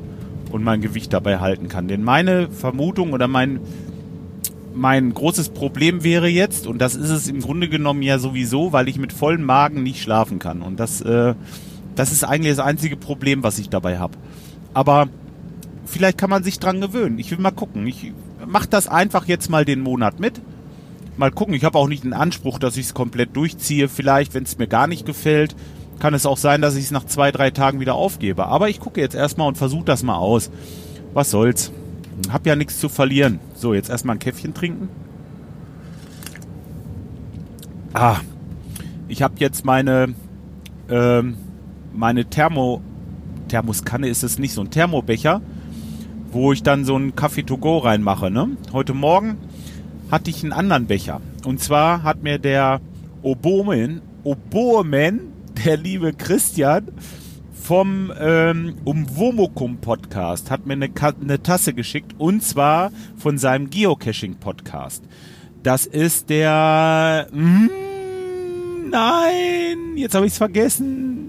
und 0.50 0.64
mein 0.64 0.80
Gewicht 0.80 1.12
dabei 1.12 1.38
halten 1.38 1.68
kann. 1.68 1.88
Denn 1.88 2.02
meine 2.02 2.50
Vermutung 2.50 3.12
oder 3.12 3.28
mein 3.28 3.60
mein 4.74 5.14
großes 5.14 5.48
Problem 5.50 6.04
wäre 6.04 6.28
jetzt, 6.28 6.66
und 6.66 6.78
das 6.78 6.94
ist 6.94 7.08
es 7.08 7.28
im 7.28 7.40
Grunde 7.40 7.70
genommen 7.70 8.02
ja 8.02 8.18
sowieso, 8.18 8.72
weil 8.72 8.88
ich 8.88 8.98
mit 8.98 9.12
vollem 9.12 9.42
Magen 9.42 9.82
nicht 9.82 10.02
schlafen 10.02 10.38
kann. 10.38 10.60
Und 10.60 10.78
das 10.78 11.00
äh, 11.00 11.34
das 11.96 12.12
ist 12.12 12.24
eigentlich 12.24 12.54
das 12.54 12.64
einzige 12.64 12.96
Problem, 12.96 13.42
was 13.42 13.58
ich 13.58 13.68
dabei 13.68 13.98
habe. 13.98 14.16
Aber 14.74 15.08
vielleicht 15.86 16.18
kann 16.18 16.30
man 16.30 16.44
sich 16.44 16.60
dran 16.60 16.80
gewöhnen. 16.80 17.18
Ich 17.18 17.30
will 17.30 17.38
mal 17.38 17.50
gucken. 17.50 17.86
Ich 17.86 18.12
mache 18.46 18.68
das 18.68 18.86
einfach 18.86 19.26
jetzt 19.26 19.50
mal 19.50 19.64
den 19.64 19.80
Monat 19.80 20.20
mit. 20.20 20.40
Mal 21.16 21.30
gucken. 21.30 21.54
Ich 21.54 21.64
habe 21.64 21.78
auch 21.78 21.88
nicht 21.88 22.04
den 22.04 22.12
Anspruch, 22.12 22.58
dass 22.58 22.76
ich 22.76 22.86
es 22.86 22.94
komplett 22.94 23.34
durchziehe. 23.34 23.88
Vielleicht, 23.88 24.34
wenn 24.34 24.44
es 24.44 24.58
mir 24.58 24.66
gar 24.68 24.86
nicht 24.86 25.06
gefällt, 25.06 25.56
kann 25.98 26.12
es 26.12 26.26
auch 26.26 26.36
sein, 26.36 26.60
dass 26.60 26.76
ich 26.76 26.84
es 26.84 26.90
nach 26.90 27.06
zwei, 27.06 27.32
drei 27.32 27.50
Tagen 27.50 27.80
wieder 27.80 27.94
aufgebe. 27.94 28.46
Aber 28.46 28.68
ich 28.68 28.78
gucke 28.78 29.00
jetzt 29.00 29.14
erstmal 29.14 29.48
und 29.48 29.56
versuche 29.56 29.86
das 29.86 30.02
mal 30.02 30.16
aus. 30.16 30.50
Was 31.14 31.30
soll's? 31.30 31.72
Hab 32.30 32.46
ja 32.46 32.56
nichts 32.56 32.78
zu 32.78 32.90
verlieren. 32.90 33.40
So, 33.54 33.72
jetzt 33.72 33.88
erstmal 33.88 34.16
ein 34.16 34.20
Käffchen 34.20 34.52
trinken. 34.52 34.90
Ah, 37.94 38.18
ich 39.08 39.22
habe 39.22 39.36
jetzt 39.38 39.64
meine 39.64 40.14
ähm, 40.90 41.38
meine 41.96 42.24
Thermo 42.26 42.80
Thermoskanne 43.48 44.08
ist 44.08 44.22
es 44.22 44.38
nicht 44.38 44.52
so 44.52 44.60
ein 44.60 44.70
Thermobecher, 44.70 45.40
wo 46.32 46.52
ich 46.52 46.62
dann 46.62 46.84
so 46.84 46.96
einen 46.96 47.14
Kaffee 47.14 47.44
to 47.44 47.58
go 47.58 47.78
reinmache. 47.78 48.30
Ne? 48.30 48.56
Heute 48.72 48.92
Morgen 48.92 49.38
hatte 50.10 50.30
ich 50.30 50.42
einen 50.42 50.52
anderen 50.52 50.86
Becher 50.86 51.20
und 51.44 51.60
zwar 51.60 52.02
hat 52.02 52.22
mir 52.22 52.38
der 52.38 52.80
Obomen 53.22 54.02
Obomen 54.24 55.32
der 55.64 55.76
liebe 55.76 56.12
Christian 56.12 56.88
vom 57.52 58.12
ähm, 58.20 58.76
Umwomukum 58.84 59.78
Podcast 59.78 60.50
hat 60.50 60.66
mir 60.66 60.74
eine, 60.74 60.90
eine 61.20 61.42
Tasse 61.42 61.74
geschickt 61.74 62.14
und 62.18 62.42
zwar 62.42 62.92
von 63.16 63.38
seinem 63.38 63.70
Geocaching 63.70 64.36
Podcast. 64.36 65.02
Das 65.64 65.84
ist 65.86 66.30
der 66.30 67.26
mm, 67.32 67.68
nein, 68.90 69.96
jetzt 69.96 70.14
habe 70.14 70.26
ich 70.26 70.32
es 70.32 70.38
vergessen. 70.38 71.25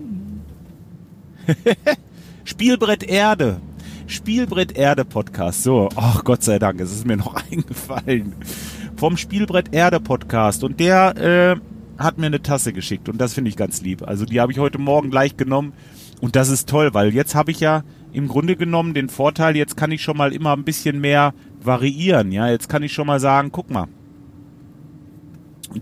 Spielbrett 2.43 3.03
Erde. 3.03 3.59
Spielbrett 4.07 4.77
Erde 4.77 5.05
Podcast. 5.05 5.63
So, 5.63 5.89
ach 5.95 6.23
Gott 6.23 6.43
sei 6.43 6.59
Dank, 6.59 6.79
es 6.79 6.91
ist 6.91 7.05
mir 7.05 7.17
noch 7.17 7.35
eingefallen. 7.51 8.33
Vom 8.95 9.17
Spielbrett 9.17 9.73
Erde 9.73 9.99
Podcast. 9.99 10.63
Und 10.63 10.79
der 10.79 11.17
äh, 11.17 12.01
hat 12.01 12.17
mir 12.17 12.27
eine 12.27 12.41
Tasse 12.41 12.73
geschickt 12.73 13.09
und 13.09 13.19
das 13.19 13.33
finde 13.33 13.49
ich 13.49 13.57
ganz 13.57 13.81
lieb. 13.81 14.03
Also 14.07 14.25
die 14.25 14.39
habe 14.39 14.51
ich 14.51 14.59
heute 14.59 14.77
Morgen 14.77 15.09
gleich 15.09 15.35
genommen 15.37 15.73
und 16.21 16.35
das 16.35 16.49
ist 16.49 16.69
toll, 16.69 16.93
weil 16.93 17.13
jetzt 17.13 17.35
habe 17.35 17.51
ich 17.51 17.59
ja 17.59 17.83
im 18.13 18.27
Grunde 18.27 18.55
genommen 18.55 18.93
den 18.93 19.09
Vorteil, 19.09 19.55
jetzt 19.55 19.77
kann 19.77 19.91
ich 19.91 20.01
schon 20.01 20.17
mal 20.17 20.33
immer 20.33 20.53
ein 20.53 20.63
bisschen 20.63 20.99
mehr 20.99 21.33
variieren. 21.61 22.31
Ja, 22.31 22.49
jetzt 22.49 22.69
kann 22.69 22.83
ich 22.83 22.93
schon 22.93 23.07
mal 23.07 23.19
sagen, 23.19 23.51
guck 23.51 23.69
mal, 23.69 23.87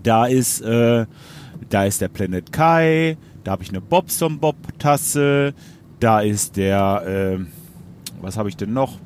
da 0.02 0.26
ist 0.26 0.60
äh, 0.62 1.06
da 1.68 1.84
ist 1.84 2.00
der 2.00 2.08
Planet 2.08 2.52
Kai, 2.52 3.16
da 3.46 3.52
habe 3.52 3.62
ich 3.62 3.68
eine 3.68 3.80
Bobson 3.80 4.40
Bob 4.40 4.56
Tasse, 4.80 5.54
da 6.00 6.20
ist 6.20 6.56
der, 6.56 7.38
äh, 7.38 7.44
was 8.20 8.36
habe 8.36 8.48
ich 8.48 8.56
denn 8.56 8.72
noch? 8.72 8.98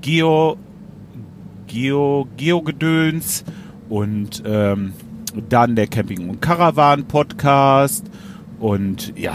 Geo, 0.00 0.56
Geo, 1.68 2.26
Geo-Gedöns 2.36 3.44
und 3.88 4.42
ähm, 4.44 4.92
dann 5.48 5.76
der 5.76 5.86
Camping- 5.86 6.28
und 6.28 6.42
Caravan-Podcast 6.42 8.10
und 8.58 9.16
ja, 9.16 9.34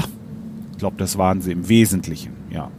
ich 0.74 0.80
glaube, 0.80 0.98
das 0.98 1.18
waren 1.18 1.40
sie 1.40 1.54
im 1.54 1.70
Wesentlichen, 1.70 2.34
ja. 2.50 2.70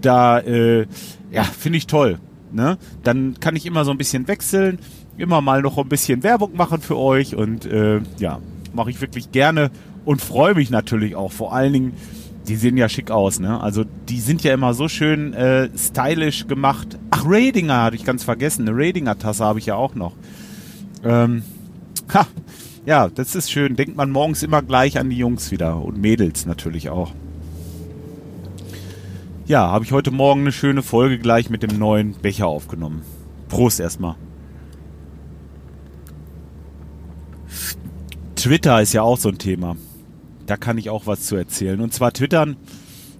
Da, 0.00 0.40
äh, 0.40 0.88
ja, 1.30 1.44
finde 1.44 1.78
ich 1.78 1.86
toll. 1.86 2.18
Ne? 2.50 2.78
Dann 3.04 3.38
kann 3.38 3.54
ich 3.54 3.64
immer 3.64 3.84
so 3.84 3.92
ein 3.92 3.98
bisschen 3.98 4.26
wechseln, 4.26 4.80
immer 5.16 5.40
mal 5.40 5.62
noch 5.62 5.78
ein 5.78 5.88
bisschen 5.88 6.24
Werbung 6.24 6.56
machen 6.56 6.80
für 6.80 6.96
euch 6.96 7.36
und 7.36 7.64
äh, 7.64 8.00
ja, 8.18 8.40
mache 8.74 8.90
ich 8.90 9.00
wirklich 9.00 9.30
gerne 9.30 9.70
und 10.04 10.20
freue 10.20 10.54
mich 10.54 10.70
natürlich 10.70 11.16
auch. 11.16 11.32
Vor 11.32 11.54
allen 11.54 11.72
Dingen, 11.72 11.92
die 12.48 12.56
sehen 12.56 12.76
ja 12.76 12.88
schick 12.88 13.10
aus, 13.10 13.38
ne? 13.38 13.60
Also 13.60 13.84
die 14.08 14.20
sind 14.20 14.42
ja 14.42 14.54
immer 14.54 14.74
so 14.74 14.88
schön 14.88 15.34
äh, 15.34 15.68
stylisch 15.76 16.46
gemacht. 16.46 16.98
Ach, 17.10 17.24
Radinger 17.26 17.82
hatte 17.82 17.96
ich 17.96 18.04
ganz 18.04 18.24
vergessen. 18.24 18.68
Eine 18.68 18.76
Radinger-Tasse 18.76 19.44
habe 19.44 19.58
ich 19.58 19.66
ja 19.66 19.76
auch 19.76 19.94
noch. 19.94 20.14
Ähm, 21.04 21.42
ha, 22.12 22.26
ja, 22.86 23.08
das 23.08 23.34
ist 23.34 23.50
schön. 23.50 23.76
Denkt 23.76 23.96
man 23.96 24.10
morgens 24.10 24.42
immer 24.42 24.62
gleich 24.62 24.98
an 24.98 25.10
die 25.10 25.18
Jungs 25.18 25.50
wieder 25.50 25.82
und 25.82 25.98
Mädels 25.98 26.46
natürlich 26.46 26.90
auch. 26.90 27.12
Ja, 29.46 29.68
habe 29.70 29.84
ich 29.84 29.92
heute 29.92 30.10
Morgen 30.10 30.42
eine 30.42 30.52
schöne 30.52 30.82
Folge 30.82 31.18
gleich 31.18 31.50
mit 31.50 31.62
dem 31.62 31.78
neuen 31.78 32.12
Becher 32.12 32.46
aufgenommen. 32.46 33.02
Prost 33.48 33.80
erstmal. 33.80 34.14
Twitter 38.36 38.80
ist 38.80 38.92
ja 38.92 39.02
auch 39.02 39.18
so 39.18 39.28
ein 39.28 39.38
Thema. 39.38 39.76
Da 40.50 40.56
kann 40.56 40.78
ich 40.78 40.90
auch 40.90 41.06
was 41.06 41.26
zu 41.26 41.36
erzählen. 41.36 41.80
Und 41.80 41.94
zwar 41.94 42.12
Twittern 42.12 42.56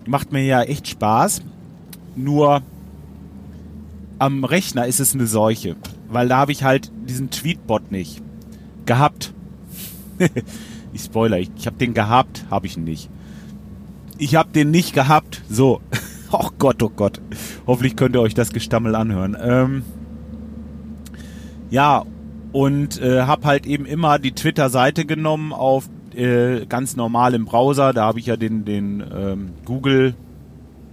macht 0.05 0.33
mir 0.33 0.43
ja 0.43 0.63
echt 0.63 0.89
Spaß. 0.89 1.43
Nur 2.17 2.61
am 4.19 4.43
Rechner 4.43 4.89
ist 4.89 4.99
es 4.99 5.15
eine 5.15 5.29
Seuche. 5.29 5.77
Weil 6.09 6.27
da 6.27 6.39
habe 6.39 6.51
ich 6.51 6.65
halt 6.65 6.91
diesen 7.09 7.31
Tweetbot 7.31 7.93
nicht 7.93 8.21
gehabt. 8.85 9.33
ich 10.93 11.03
spoiler, 11.03 11.39
ich, 11.39 11.53
ich 11.57 11.67
habe 11.67 11.77
den 11.77 11.95
gehabt, 11.95 12.47
habe 12.51 12.67
ich 12.67 12.77
ihn 12.77 12.83
nicht. 12.83 13.09
Ich 14.19 14.35
habe 14.35 14.51
den 14.51 14.73
nicht 14.73 14.93
gehabt. 14.93 15.43
So. 15.49 15.81
oh 16.33 16.49
Gott, 16.59 16.83
oh 16.83 16.91
Gott. 16.91 17.21
Hoffentlich 17.65 17.95
könnt 17.95 18.17
ihr 18.17 18.23
euch 18.23 18.35
das 18.35 18.53
Gestammel 18.53 18.97
anhören. 18.97 19.37
Ähm, 19.41 19.85
ja, 21.71 22.05
und 22.51 23.01
äh, 23.01 23.23
habe 23.23 23.47
halt 23.47 23.67
eben 23.67 23.87
immer 23.87 24.19
die 24.19 24.33
Twitter-Seite 24.33 25.05
genommen 25.05 25.53
auf 25.53 25.89
äh, 26.15 26.67
ganz 26.67 26.97
normal 26.97 27.35
im 27.35 27.45
Browser. 27.45 27.93
Da 27.93 28.05
habe 28.05 28.19
ich 28.19 28.27
ja 28.27 28.37
den, 28.37 28.65
den 28.65 29.03
ähm, 29.15 29.51
Google, 29.65 30.15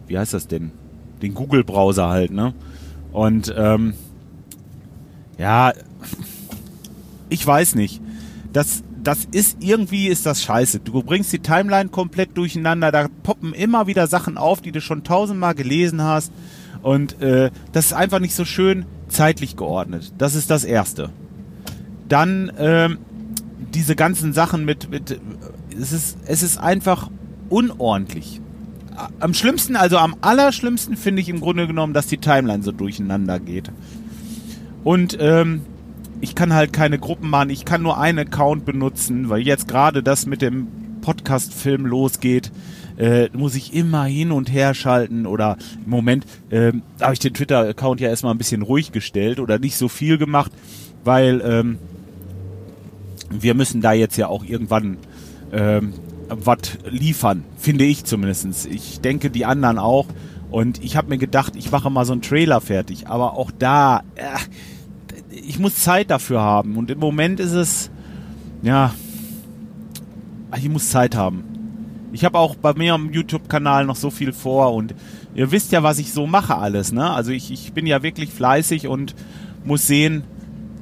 wie 0.07 0.17
heißt 0.17 0.33
das 0.33 0.47
denn? 0.47 0.71
Den 1.21 1.33
Google-Browser 1.33 2.09
halt, 2.09 2.31
ne? 2.31 2.53
Und 3.11 3.53
ähm, 3.57 3.93
ja, 5.37 5.73
ich 7.29 7.45
weiß 7.45 7.75
nicht. 7.75 8.01
Das, 8.53 8.83
das 9.03 9.25
ist 9.31 9.57
irgendwie 9.61 10.07
ist 10.07 10.25
das 10.25 10.43
scheiße. 10.43 10.79
Du 10.79 11.01
bringst 11.03 11.31
die 11.31 11.39
Timeline 11.39 11.89
komplett 11.89 12.37
durcheinander. 12.37 12.91
Da 12.91 13.07
poppen 13.23 13.53
immer 13.53 13.87
wieder 13.87 14.07
Sachen 14.07 14.37
auf, 14.37 14.61
die 14.61 14.71
du 14.71 14.81
schon 14.81 15.03
tausendmal 15.03 15.55
gelesen 15.55 16.01
hast. 16.01 16.31
Und 16.81 17.21
äh, 17.21 17.51
das 17.71 17.87
ist 17.87 17.93
einfach 17.93 18.19
nicht 18.19 18.35
so 18.35 18.45
schön 18.45 18.85
zeitlich 19.07 19.55
geordnet. 19.55 20.13
Das 20.17 20.35
ist 20.35 20.49
das 20.49 20.63
Erste. 20.63 21.09
Dann 22.07 22.51
ähm, 22.57 22.97
diese 23.73 23.95
ganzen 23.95 24.33
Sachen 24.33 24.65
mit, 24.65 24.89
mit 24.89 25.19
es 25.79 25.91
ist, 25.91 26.17
es 26.25 26.43
ist 26.43 26.57
einfach 26.57 27.09
unordentlich. 27.49 28.41
Am 29.19 29.33
schlimmsten, 29.33 29.75
also 29.75 29.97
am 29.97 30.15
allerschlimmsten 30.21 30.97
finde 30.97 31.21
ich 31.21 31.29
im 31.29 31.39
Grunde 31.39 31.67
genommen, 31.67 31.93
dass 31.93 32.07
die 32.07 32.17
Timeline 32.17 32.63
so 32.63 32.71
durcheinander 32.71 33.39
geht. 33.39 33.71
Und 34.83 35.17
ähm, 35.19 35.61
ich 36.21 36.33
kann 36.33 36.53
halt 36.53 36.73
keine 36.73 36.97
Gruppen 36.97 37.29
machen, 37.29 37.49
ich 37.49 37.65
kann 37.65 37.83
nur 37.83 37.99
einen 37.99 38.19
Account 38.19 38.65
benutzen, 38.65 39.29
weil 39.29 39.41
jetzt 39.41 39.67
gerade 39.67 40.01
das 40.01 40.25
mit 40.25 40.41
dem 40.41 40.67
Podcast-Film 41.01 41.85
losgeht, 41.85 42.51
äh, 42.97 43.29
muss 43.33 43.55
ich 43.55 43.73
immer 43.73 44.05
hin 44.05 44.31
und 44.31 44.51
her 44.51 44.73
schalten 44.73 45.25
oder 45.25 45.57
im 45.85 45.91
Moment 45.91 46.25
äh, 46.49 46.73
habe 46.99 47.13
ich 47.13 47.19
den 47.19 47.33
Twitter-Account 47.33 48.01
ja 48.01 48.09
erstmal 48.09 48.33
ein 48.33 48.39
bisschen 48.39 48.63
ruhig 48.63 48.91
gestellt 48.91 49.39
oder 49.39 49.59
nicht 49.59 49.77
so 49.77 49.87
viel 49.87 50.17
gemacht, 50.17 50.51
weil 51.03 51.41
ähm, 51.45 51.77
wir 53.29 53.53
müssen 53.53 53.81
da 53.81 53.93
jetzt 53.93 54.17
ja 54.17 54.27
auch 54.27 54.43
irgendwann 54.43 54.97
ähm, 55.51 55.93
was 56.29 56.77
liefern, 56.89 57.43
finde 57.57 57.85
ich 57.85 58.03
zumindest. 58.03 58.65
Ich 58.65 58.99
denke, 59.01 59.29
die 59.29 59.45
anderen 59.45 59.79
auch. 59.79 60.05
Und 60.49 60.83
ich 60.83 60.95
habe 60.95 61.09
mir 61.09 61.17
gedacht, 61.17 61.55
ich 61.55 61.71
mache 61.71 61.89
mal 61.89 62.05
so 62.05 62.13
einen 62.13 62.21
Trailer 62.21 62.61
fertig. 62.61 63.07
Aber 63.07 63.33
auch 63.33 63.51
da, 63.57 64.01
äh, 64.15 64.37
ich 65.29 65.59
muss 65.59 65.75
Zeit 65.75 66.09
dafür 66.09 66.41
haben. 66.41 66.77
Und 66.77 66.91
im 66.91 66.99
Moment 66.99 67.39
ist 67.39 67.53
es, 67.53 67.89
ja, 68.61 68.93
ich 70.57 70.69
muss 70.69 70.89
Zeit 70.89 71.15
haben. 71.15 71.43
Ich 72.13 72.23
habe 72.23 72.37
auch 72.37 72.55
bei 72.55 72.73
mir 72.73 72.93
am 72.93 73.11
YouTube-Kanal 73.11 73.85
noch 73.85 73.97
so 73.97 74.09
viel 74.09 74.31
vor 74.31 74.73
und 74.73 74.95
ihr 75.35 75.51
wisst 75.51 75.73
ja, 75.73 75.83
was 75.83 75.99
ich 75.99 76.13
so 76.13 76.25
mache 76.25 76.55
alles, 76.55 76.93
ne? 76.93 77.11
Also 77.11 77.31
ich, 77.31 77.51
ich 77.51 77.73
bin 77.73 77.85
ja 77.85 78.01
wirklich 78.01 78.31
fleißig 78.31 78.87
und 78.87 79.13
muss 79.65 79.85
sehen, 79.85 80.23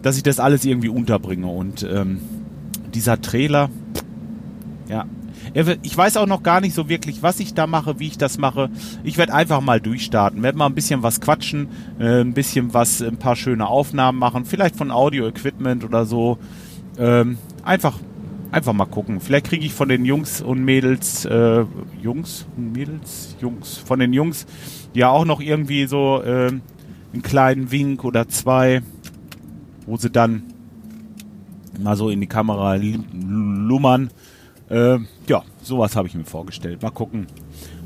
dass 0.03 0.17
ich 0.17 0.23
das 0.23 0.39
alles 0.39 0.63
irgendwie 0.65 0.89
unterbringe. 0.89 1.47
Und 1.47 1.83
ähm, 1.83 2.19
dieser 2.95 3.21
Trailer, 3.21 3.69
ja. 4.89 5.05
Ich 5.83 5.95
weiß 5.95 6.17
auch 6.17 6.25
noch 6.25 6.43
gar 6.43 6.59
nicht 6.59 6.73
so 6.73 6.89
wirklich, 6.89 7.21
was 7.21 7.39
ich 7.39 7.53
da 7.53 7.65
mache, 7.67 7.99
wie 7.99 8.07
ich 8.07 8.17
das 8.17 8.37
mache. 8.37 8.69
Ich 9.03 9.17
werde 9.17 9.33
einfach 9.33 9.61
mal 9.61 9.79
durchstarten, 9.79 10.43
werde 10.43 10.57
mal 10.57 10.65
ein 10.65 10.75
bisschen 10.75 11.03
was 11.03 11.21
quatschen, 11.21 11.67
äh, 11.99 12.21
ein 12.21 12.33
bisschen 12.33 12.73
was, 12.73 13.01
ein 13.01 13.17
paar 13.17 13.35
schöne 13.35 13.67
Aufnahmen 13.67 14.17
machen, 14.17 14.43
vielleicht 14.45 14.75
von 14.75 14.91
Audio-Equipment 14.91 15.85
oder 15.85 16.05
so. 16.05 16.39
Ähm, 16.97 17.37
einfach, 17.63 17.99
einfach 18.51 18.73
mal 18.73 18.85
gucken. 18.85 19.21
Vielleicht 19.21 19.47
kriege 19.47 19.65
ich 19.65 19.73
von 19.73 19.87
den 19.87 20.03
Jungs 20.03 20.41
und 20.41 20.65
Mädels, 20.65 21.25
äh, 21.25 21.63
Jungs 22.01 22.47
und 22.57 22.73
Mädels, 22.73 23.35
Jungs, 23.39 23.77
von 23.77 23.99
den 23.99 24.13
Jungs 24.13 24.45
ja 24.93 25.09
auch 25.09 25.25
noch 25.25 25.41
irgendwie 25.41 25.85
so 25.85 26.21
äh, 26.21 26.47
einen 26.47 27.21
kleinen 27.21 27.71
Wink 27.71 28.03
oder 28.03 28.27
zwei, 28.27 28.81
wo 29.85 29.95
sie 29.95 30.09
dann 30.09 30.43
mal 31.79 31.95
so 31.95 32.09
in 32.09 32.21
die 32.21 32.27
Kamera 32.27 32.75
lummern. 32.75 34.09
Äh, 34.69 34.97
ja, 35.27 35.43
sowas 35.61 35.95
habe 35.95 36.07
ich 36.07 36.15
mir 36.15 36.25
vorgestellt. 36.25 36.81
Mal 36.81 36.91
gucken. 36.91 37.27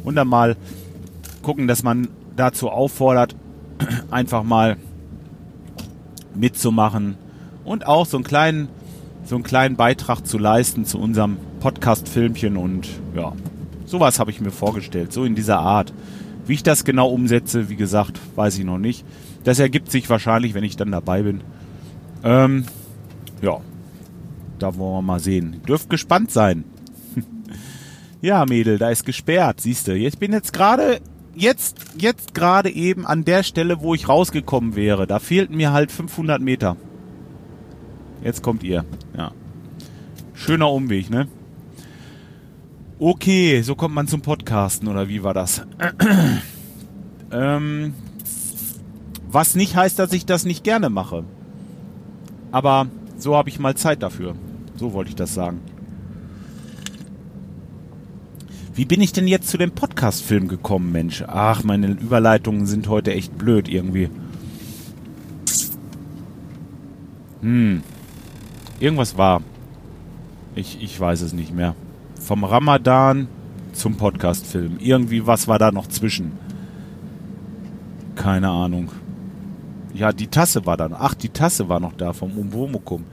Und 0.03 0.15
dann 0.15 0.27
mal 0.27 0.55
gucken, 1.41 1.67
dass 1.67 1.83
man 1.83 2.07
dazu 2.35 2.69
auffordert, 2.69 3.35
einfach 4.11 4.43
mal 4.43 4.77
mitzumachen 6.35 7.15
und 7.65 7.85
auch 7.85 8.05
so 8.05 8.17
einen 8.17 8.23
kleinen, 8.23 8.69
so 9.25 9.35
einen 9.35 9.43
kleinen 9.43 9.75
Beitrag 9.75 10.25
zu 10.25 10.37
leisten 10.37 10.85
zu 10.85 10.99
unserem 10.99 11.37
Podcast-Filmchen 11.59 12.57
und 12.57 12.87
ja, 13.15 13.33
sowas 13.85 14.19
habe 14.19 14.31
ich 14.31 14.39
mir 14.41 14.51
vorgestellt, 14.51 15.11
so 15.11 15.25
in 15.25 15.35
dieser 15.35 15.59
Art. 15.59 15.93
Wie 16.45 16.53
ich 16.53 16.63
das 16.63 16.83
genau 16.83 17.09
umsetze, 17.09 17.69
wie 17.69 17.75
gesagt, 17.75 18.19
weiß 18.35 18.57
ich 18.57 18.65
noch 18.65 18.79
nicht. 18.79 19.05
Das 19.43 19.59
ergibt 19.59 19.91
sich 19.91 20.09
wahrscheinlich, 20.09 20.53
wenn 20.53 20.63
ich 20.63 20.77
dann 20.77 20.91
dabei 20.91 21.21
bin. 21.21 21.41
Ähm, 22.23 22.65
ja, 23.41 23.59
da 24.59 24.75
wollen 24.77 24.97
wir 24.97 25.01
mal 25.01 25.19
sehen. 25.19 25.61
Dürft 25.67 25.89
gespannt 25.89 26.31
sein. 26.31 26.63
ja, 28.21 28.45
Mädel, 28.45 28.77
da 28.77 28.89
ist 28.89 29.05
gesperrt, 29.05 29.61
siehst 29.61 29.87
du. 29.87 29.95
Ich 29.95 30.17
bin 30.17 30.33
jetzt 30.33 30.53
gerade, 30.53 30.99
jetzt, 31.35 31.77
jetzt 31.97 32.33
gerade 32.33 32.69
eben 32.69 33.05
an 33.05 33.25
der 33.25 33.43
Stelle, 33.43 33.81
wo 33.81 33.93
ich 33.93 34.07
rausgekommen 34.07 34.75
wäre. 34.75 35.07
Da 35.07 35.19
fehlten 35.19 35.57
mir 35.57 35.71
halt 35.71 35.91
500 35.91 36.41
Meter. 36.41 36.77
Jetzt 38.23 38.43
kommt 38.43 38.63
ihr, 38.63 38.85
ja. 39.17 39.31
Schöner 40.33 40.71
Umweg, 40.71 41.09
ne? 41.09 41.27
Okay, 42.97 43.61
so 43.61 43.75
kommt 43.75 43.95
man 43.95 44.07
zum 44.07 44.21
Podcasten, 44.21 44.89
oder 44.89 45.07
wie 45.07 45.23
war 45.23 45.33
das? 45.33 45.65
ähm, 47.31 47.93
was 49.31 49.55
nicht 49.55 49.75
heißt, 49.75 49.97
dass 49.99 50.11
ich 50.11 50.25
das 50.25 50.43
nicht 50.43 50.63
gerne 50.63 50.89
mache. 50.89 51.23
Aber 52.51 52.87
so 53.17 53.35
habe 53.35 53.49
ich 53.49 53.59
mal 53.59 53.75
Zeit 53.75 54.03
dafür. 54.03 54.35
So 54.79 54.93
wollte 54.93 55.09
ich 55.09 55.17
das 55.17 55.33
sagen. 55.33 55.59
Wie 58.73 58.85
bin 58.85 59.01
ich 59.01 59.11
denn 59.11 59.27
jetzt 59.27 59.49
zu 59.49 59.57
dem 59.57 59.71
Podcast-Film 59.71 60.47
gekommen, 60.47 60.93
Mensch? 60.93 61.21
Ach, 61.27 61.65
meine 61.65 61.87
Überleitungen 61.87 62.65
sind 62.65 62.87
heute 62.87 63.13
echt 63.13 63.37
blöd 63.37 63.67
irgendwie. 63.67 64.09
Hm. 67.41 67.83
Irgendwas 68.79 69.17
war. 69.17 69.41
Ich, 70.55 70.81
ich 70.81 70.97
weiß 70.97 71.23
es 71.23 71.33
nicht 71.33 71.53
mehr. 71.53 71.75
Vom 72.17 72.45
Ramadan 72.45 73.27
zum 73.73 73.97
Podcast-Film. 73.97 74.77
Irgendwie 74.79 75.27
was 75.27 75.49
war 75.49 75.59
da 75.59 75.73
noch 75.73 75.87
zwischen? 75.87 76.31
Keine 78.15 78.47
Ahnung. 78.47 78.91
Ja, 79.93 80.13
die 80.13 80.27
Tasse 80.27 80.65
war 80.65 80.77
dann. 80.77 80.95
Ach, 80.97 81.15
die 81.15 81.27
Tasse 81.27 81.67
war 81.67 81.81
noch 81.81 81.97
da 81.97 82.13
vom 82.13 82.31
Umwomukum. 82.37 83.03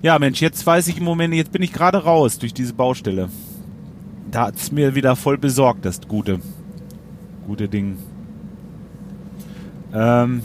Ja, 0.00 0.18
Mensch, 0.20 0.40
jetzt 0.40 0.64
weiß 0.64 0.86
ich 0.88 0.98
im 0.98 1.04
Moment, 1.04 1.34
jetzt 1.34 1.50
bin 1.50 1.62
ich 1.62 1.72
gerade 1.72 1.98
raus 1.98 2.38
durch 2.38 2.54
diese 2.54 2.72
Baustelle. 2.72 3.28
Da 4.30 4.46
hat 4.46 4.56
es 4.56 4.70
mir 4.70 4.94
wieder 4.94 5.16
voll 5.16 5.38
besorgt, 5.38 5.84
das 5.84 6.00
gute, 6.06 6.38
gute 7.46 7.68
Ding. 7.68 7.98
Ähm, 9.92 10.42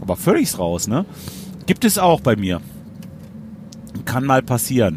aber 0.00 0.16
völlig 0.16 0.58
raus, 0.58 0.88
ne? 0.88 1.04
Gibt 1.66 1.84
es 1.84 1.98
auch 1.98 2.20
bei 2.20 2.34
mir. 2.34 2.62
Kann 4.06 4.24
mal 4.24 4.42
passieren. 4.42 4.96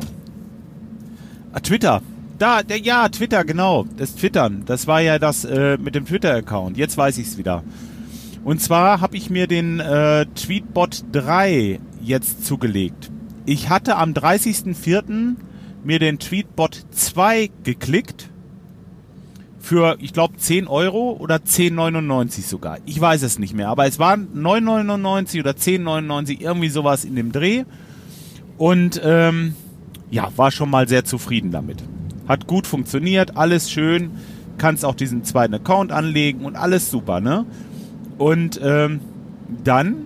Ah, 1.52 1.60
Twitter. 1.60 2.02
Da, 2.38 2.64
der, 2.64 2.80
ja, 2.80 3.10
Twitter, 3.10 3.44
genau. 3.44 3.86
Das 3.98 4.16
Twittern. 4.16 4.64
Das 4.66 4.88
war 4.88 5.02
ja 5.02 5.20
das 5.20 5.44
äh, 5.44 5.78
mit 5.78 5.96
dem 5.96 6.06
Twitter-Account. 6.06 6.78
Jetzt 6.78 6.98
weiß 6.98 7.18
ich 7.18 7.28
es 7.28 7.38
wieder. 7.38 7.64
Und 8.46 8.62
zwar 8.62 9.02
habe 9.02 9.18
ich 9.18 9.30
mir 9.30 9.48
den 9.48 9.80
äh, 9.80 10.26
Tweetbot 10.28 11.04
3 11.12 11.80
jetzt 12.06 12.46
zugelegt. 12.46 13.12
Ich 13.46 13.70
hatte 13.70 13.98
am 13.98 14.14
30.04. 14.14 15.36
mir 15.84 16.00
den 16.00 16.20
Tweetbot 16.20 16.86
2 16.92 17.52
geklickt. 17.64 18.30
Für, 19.60 19.98
ich 20.00 20.14
glaube, 20.14 20.38
10 20.38 20.68
Euro 20.68 21.18
oder 21.20 21.38
10,99 21.38 22.48
sogar. 22.48 22.78
Ich 22.86 23.02
weiß 23.02 23.24
es 23.24 23.40
nicht 23.40 23.54
mehr. 23.56 23.70
Aber 23.70 23.88
es 23.88 23.98
waren 23.98 24.28
9,99 24.36 25.40
oder 25.40 25.52
10,99, 25.52 26.40
irgendwie 26.40 26.70
sowas 26.70 27.04
in 27.04 27.16
dem 27.16 27.32
Dreh. 27.32 27.64
Und 28.58 29.02
ähm, 29.04 29.56
ja, 30.12 30.30
war 30.36 30.52
schon 30.52 30.70
mal 30.70 30.88
sehr 30.88 31.04
zufrieden 31.04 31.52
damit. 31.52 31.84
Hat 32.28 32.48
gut 32.48 32.68
funktioniert, 32.68 33.38
alles 33.38 33.72
schön. 33.72 34.12
Kannst 34.58 34.86
auch 34.86 34.96
diesen 34.96 35.24
zweiten 35.24 35.54
Account 35.56 35.92
anlegen 35.92 36.46
und 36.46 36.56
alles 36.56 36.90
super, 36.90 37.20
ne? 37.20 37.46
Und 38.18 38.60
ähm, 38.64 39.02
dann 39.64 40.06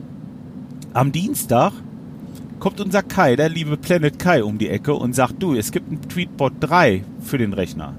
am 0.94 1.12
Dienstag 1.12 1.74
kommt 2.60 2.82
unser 2.82 3.04
Kai, 3.04 3.36
der 3.36 3.50
liebe 3.50 3.78
Planet 3.78 4.20
Kai, 4.20 4.44
um 4.44 4.58
die 4.58 4.70
Ecke 4.70 4.94
und 4.94 5.16
sagt, 5.16 5.42
du, 5.42 5.56
es 5.56 5.72
gibt 5.72 5.90
einen 5.90 6.02
Tweetbot 6.02 6.54
3 6.60 7.04
für 7.22 7.38
den 7.38 7.54
Rechner. 7.54 7.94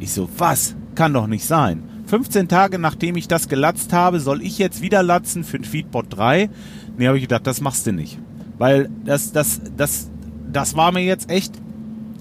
Ich 0.00 0.12
so, 0.12 0.28
was? 0.38 0.74
Kann 0.94 1.12
doch 1.12 1.26
nicht 1.26 1.44
sein. 1.44 1.82
15 2.06 2.48
Tage 2.48 2.78
nachdem 2.78 3.16
ich 3.16 3.28
das 3.28 3.48
gelatzt 3.48 3.92
habe, 3.92 4.20
soll 4.20 4.42
ich 4.42 4.58
jetzt 4.58 4.82
wieder 4.82 5.02
latzen 5.02 5.44
für 5.44 5.58
den 5.58 5.64
Tweetbot 5.64 6.06
3? 6.10 6.50
Nee, 6.98 7.06
habe 7.06 7.16
ich 7.16 7.24
gedacht, 7.24 7.46
das 7.46 7.60
machst 7.60 7.86
du 7.86 7.92
nicht. 7.92 8.18
Weil 8.58 8.90
das, 9.04 9.32
das, 9.32 9.60
das, 9.76 10.10
das 10.52 10.76
war 10.76 10.92
mir 10.92 11.04
jetzt 11.04 11.30
echt, 11.30 11.54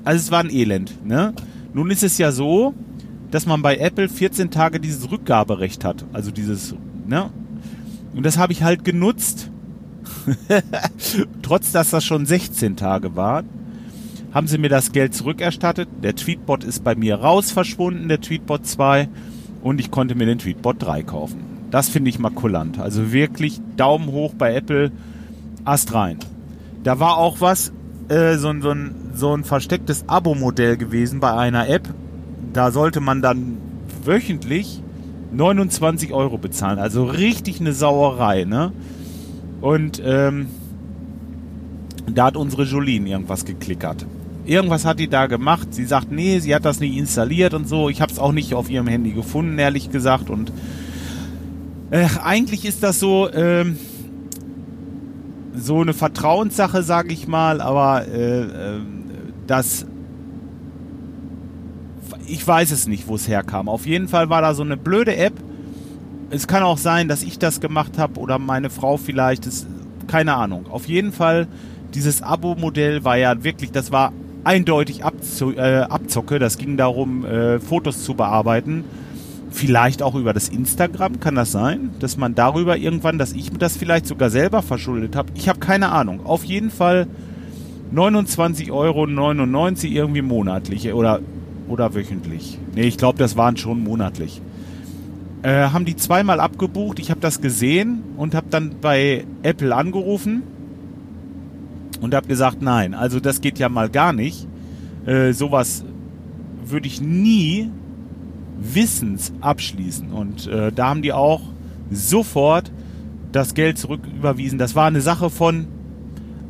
also 0.03 0.19
es 0.19 0.31
war 0.31 0.39
ein 0.39 0.49
Elend, 0.49 1.05
ne? 1.05 1.33
Nun 1.73 1.89
ist 1.91 2.03
es 2.03 2.17
ja 2.17 2.31
so, 2.31 2.73
dass 3.31 3.45
man 3.45 3.61
bei 3.61 3.77
Apple 3.77 4.09
14 4.09 4.51
Tage 4.51 4.79
dieses 4.79 5.09
Rückgaberecht 5.09 5.85
hat. 5.85 6.05
Also 6.11 6.31
dieses 6.31 6.75
Ne? 7.11 7.29
Und 8.15 8.25
das 8.25 8.37
habe 8.37 8.53
ich 8.53 8.63
halt 8.63 8.83
genutzt. 8.83 9.50
Trotz 11.41 11.71
dass 11.71 11.91
das 11.91 12.03
schon 12.05 12.25
16 12.25 12.75
Tage 12.75 13.15
war, 13.15 13.43
haben 14.33 14.47
sie 14.47 14.57
mir 14.57 14.69
das 14.69 14.91
Geld 14.91 15.13
zurückerstattet. 15.13 15.89
Der 16.03 16.15
Tweetbot 16.15 16.63
ist 16.63 16.83
bei 16.83 16.95
mir 16.95 17.15
raus 17.15 17.51
verschwunden, 17.51 18.07
der 18.07 18.21
Tweetbot 18.21 18.65
2. 18.65 19.09
Und 19.61 19.79
ich 19.79 19.91
konnte 19.91 20.15
mir 20.15 20.25
den 20.25 20.39
Tweetbot 20.39 20.77
3 20.79 21.03
kaufen. 21.03 21.51
Das 21.69 21.89
finde 21.89 22.09
ich 22.09 22.19
mal 22.19 22.31
kulant. 22.31 22.79
Also 22.79 23.11
wirklich 23.11 23.61
Daumen 23.77 24.07
hoch 24.11 24.33
bei 24.37 24.55
Apple. 24.55 24.91
Ast 25.63 25.93
rein. 25.93 26.17
Da 26.83 26.99
war 26.99 27.17
auch 27.17 27.39
was, 27.39 27.71
äh, 28.09 28.37
so, 28.37 28.53
so, 28.59 28.71
ein, 28.71 28.95
so 29.13 29.35
ein 29.35 29.43
verstecktes 29.43 30.05
Abo-Modell 30.07 30.77
gewesen 30.77 31.19
bei 31.19 31.33
einer 31.33 31.69
App. 31.69 31.87
Da 32.53 32.71
sollte 32.71 32.99
man 32.99 33.21
dann 33.21 33.57
wöchentlich 34.03 34.81
29 35.31 36.11
Euro 36.13 36.37
bezahlen. 36.37 36.79
Also 36.79 37.05
richtig 37.05 37.59
eine 37.59 37.73
Sauerei, 37.73 38.43
ne? 38.43 38.71
Und 39.61 40.01
ähm, 40.03 40.47
da 42.13 42.25
hat 42.25 42.37
unsere 42.37 42.63
Jolene 42.63 43.09
irgendwas 43.09 43.45
geklickert. 43.45 44.05
Irgendwas 44.45 44.85
hat 44.85 44.99
die 44.99 45.07
da 45.07 45.27
gemacht. 45.27 45.73
Sie 45.73 45.85
sagt, 45.85 46.11
nee, 46.11 46.39
sie 46.39 46.53
hat 46.55 46.65
das 46.65 46.79
nicht 46.79 46.97
installiert 46.97 47.53
und 47.53 47.67
so. 47.67 47.89
Ich 47.89 48.01
habe 48.01 48.11
es 48.11 48.19
auch 48.19 48.31
nicht 48.31 48.53
auf 48.53 48.69
ihrem 48.69 48.87
Handy 48.87 49.11
gefunden, 49.11 49.59
ehrlich 49.59 49.91
gesagt. 49.91 50.29
Und 50.29 50.51
äh, 51.91 52.07
eigentlich 52.23 52.65
ist 52.65 52.81
das 52.81 52.99
so 52.99 53.31
ähm, 53.31 53.77
so 55.53 55.81
eine 55.81 55.93
Vertrauenssache, 55.93 56.81
sage 56.81 57.13
ich 57.13 57.27
mal. 57.27 57.61
Aber 57.61 58.07
äh, 58.07 58.41
äh, 58.41 58.79
das 59.45 59.85
ich 62.27 62.47
weiß 62.47 62.71
es 62.71 62.87
nicht, 62.87 63.07
wo 63.07 63.15
es 63.15 63.27
herkam. 63.27 63.67
Auf 63.67 63.85
jeden 63.85 64.07
Fall 64.07 64.29
war 64.29 64.41
da 64.41 64.53
so 64.53 64.63
eine 64.63 64.77
blöde 64.77 65.15
App. 65.15 65.33
Es 66.31 66.47
kann 66.47 66.63
auch 66.63 66.77
sein, 66.77 67.09
dass 67.09 67.23
ich 67.23 67.39
das 67.39 67.59
gemacht 67.59 67.97
habe 67.97 68.19
oder 68.19 68.39
meine 68.39 68.69
Frau 68.69 68.95
vielleicht. 68.97 69.45
Das, 69.45 69.67
keine 70.07 70.35
Ahnung. 70.35 70.65
Auf 70.69 70.87
jeden 70.87 71.11
Fall, 71.11 71.47
dieses 71.93 72.21
Abo-Modell 72.21 73.03
war 73.03 73.17
ja 73.17 73.43
wirklich, 73.43 73.71
das 73.71 73.91
war 73.91 74.13
eindeutig 74.45 75.03
Abzo 75.03 75.51
äh, 75.51 75.81
Abzocke. 75.81 76.39
Das 76.39 76.57
ging 76.57 76.77
darum, 76.77 77.25
äh, 77.25 77.59
Fotos 77.59 78.03
zu 78.03 78.13
bearbeiten. 78.13 78.85
Vielleicht 79.51 80.01
auch 80.01 80.15
über 80.15 80.31
das 80.31 80.47
Instagram, 80.47 81.19
kann 81.19 81.35
das 81.35 81.51
sein? 81.51 81.89
Dass 81.99 82.15
man 82.15 82.33
darüber 82.33 82.77
irgendwann, 82.77 83.17
dass 83.17 83.33
ich 83.33 83.51
das 83.51 83.75
vielleicht 83.75 84.07
sogar 84.07 84.29
selber 84.29 84.61
verschuldet 84.61 85.17
habe. 85.17 85.33
Ich 85.35 85.49
habe 85.49 85.59
keine 85.59 85.89
Ahnung. 85.89 86.25
Auf 86.25 86.45
jeden 86.45 86.71
Fall 86.71 87.07
29,99 87.93 88.71
Euro 88.71 89.05
irgendwie 89.05 90.21
monatlich 90.21 90.93
oder 90.93 91.19
oder 91.67 91.93
wöchentlich. 91.93 92.57
Nee, 92.75 92.83
ich 92.83 92.97
glaube, 92.97 93.19
das 93.19 93.35
waren 93.35 93.57
schon 93.57 93.83
monatlich. 93.83 94.41
Äh, 95.43 95.69
haben 95.69 95.85
die 95.85 95.95
zweimal 95.95 96.39
abgebucht. 96.39 96.99
Ich 96.99 97.09
habe 97.09 97.19
das 97.19 97.41
gesehen 97.41 98.03
und 98.17 98.35
habe 98.35 98.47
dann 98.49 98.75
bei 98.79 99.25
Apple 99.41 99.75
angerufen 99.75 100.43
und 101.99 102.13
habe 102.13 102.27
gesagt, 102.27 102.61
nein, 102.61 102.93
also 102.93 103.19
das 103.19 103.41
geht 103.41 103.57
ja 103.57 103.67
mal 103.67 103.89
gar 103.89 104.13
nicht. 104.13 104.47
Äh, 105.05 105.33
sowas 105.33 105.83
würde 106.63 106.87
ich 106.87 107.01
nie 107.01 107.71
wissens 108.59 109.33
abschließen. 109.41 110.11
Und 110.11 110.47
äh, 110.47 110.71
da 110.71 110.89
haben 110.89 111.01
die 111.01 111.13
auch 111.13 111.41
sofort 111.89 112.71
das 113.31 113.55
Geld 113.55 113.77
zurücküberwiesen. 113.77 114.59
Das 114.59 114.75
war 114.75 114.87
eine 114.87 115.01
Sache 115.01 115.29
von, 115.29 115.67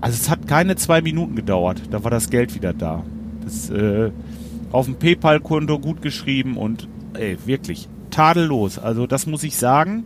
also 0.01 0.15
es 0.19 0.29
hat 0.29 0.47
keine 0.47 0.75
zwei 0.75 1.01
Minuten 1.01 1.35
gedauert. 1.35 1.81
Da 1.91 2.03
war 2.03 2.11
das 2.11 2.29
Geld 2.29 2.55
wieder 2.55 2.73
da. 2.73 3.03
Das 3.43 3.69
äh, 3.69 4.11
auf 4.73 4.85
dem 4.85 4.95
PayPal-Konto 4.95 5.79
gut 5.79 6.01
geschrieben 6.01 6.57
und 6.57 6.87
ey, 7.13 7.37
wirklich 7.45 7.87
tadellos. 8.11 8.77
Also 8.77 9.07
das 9.07 9.25
muss 9.25 9.43
ich 9.43 9.57
sagen. 9.57 10.03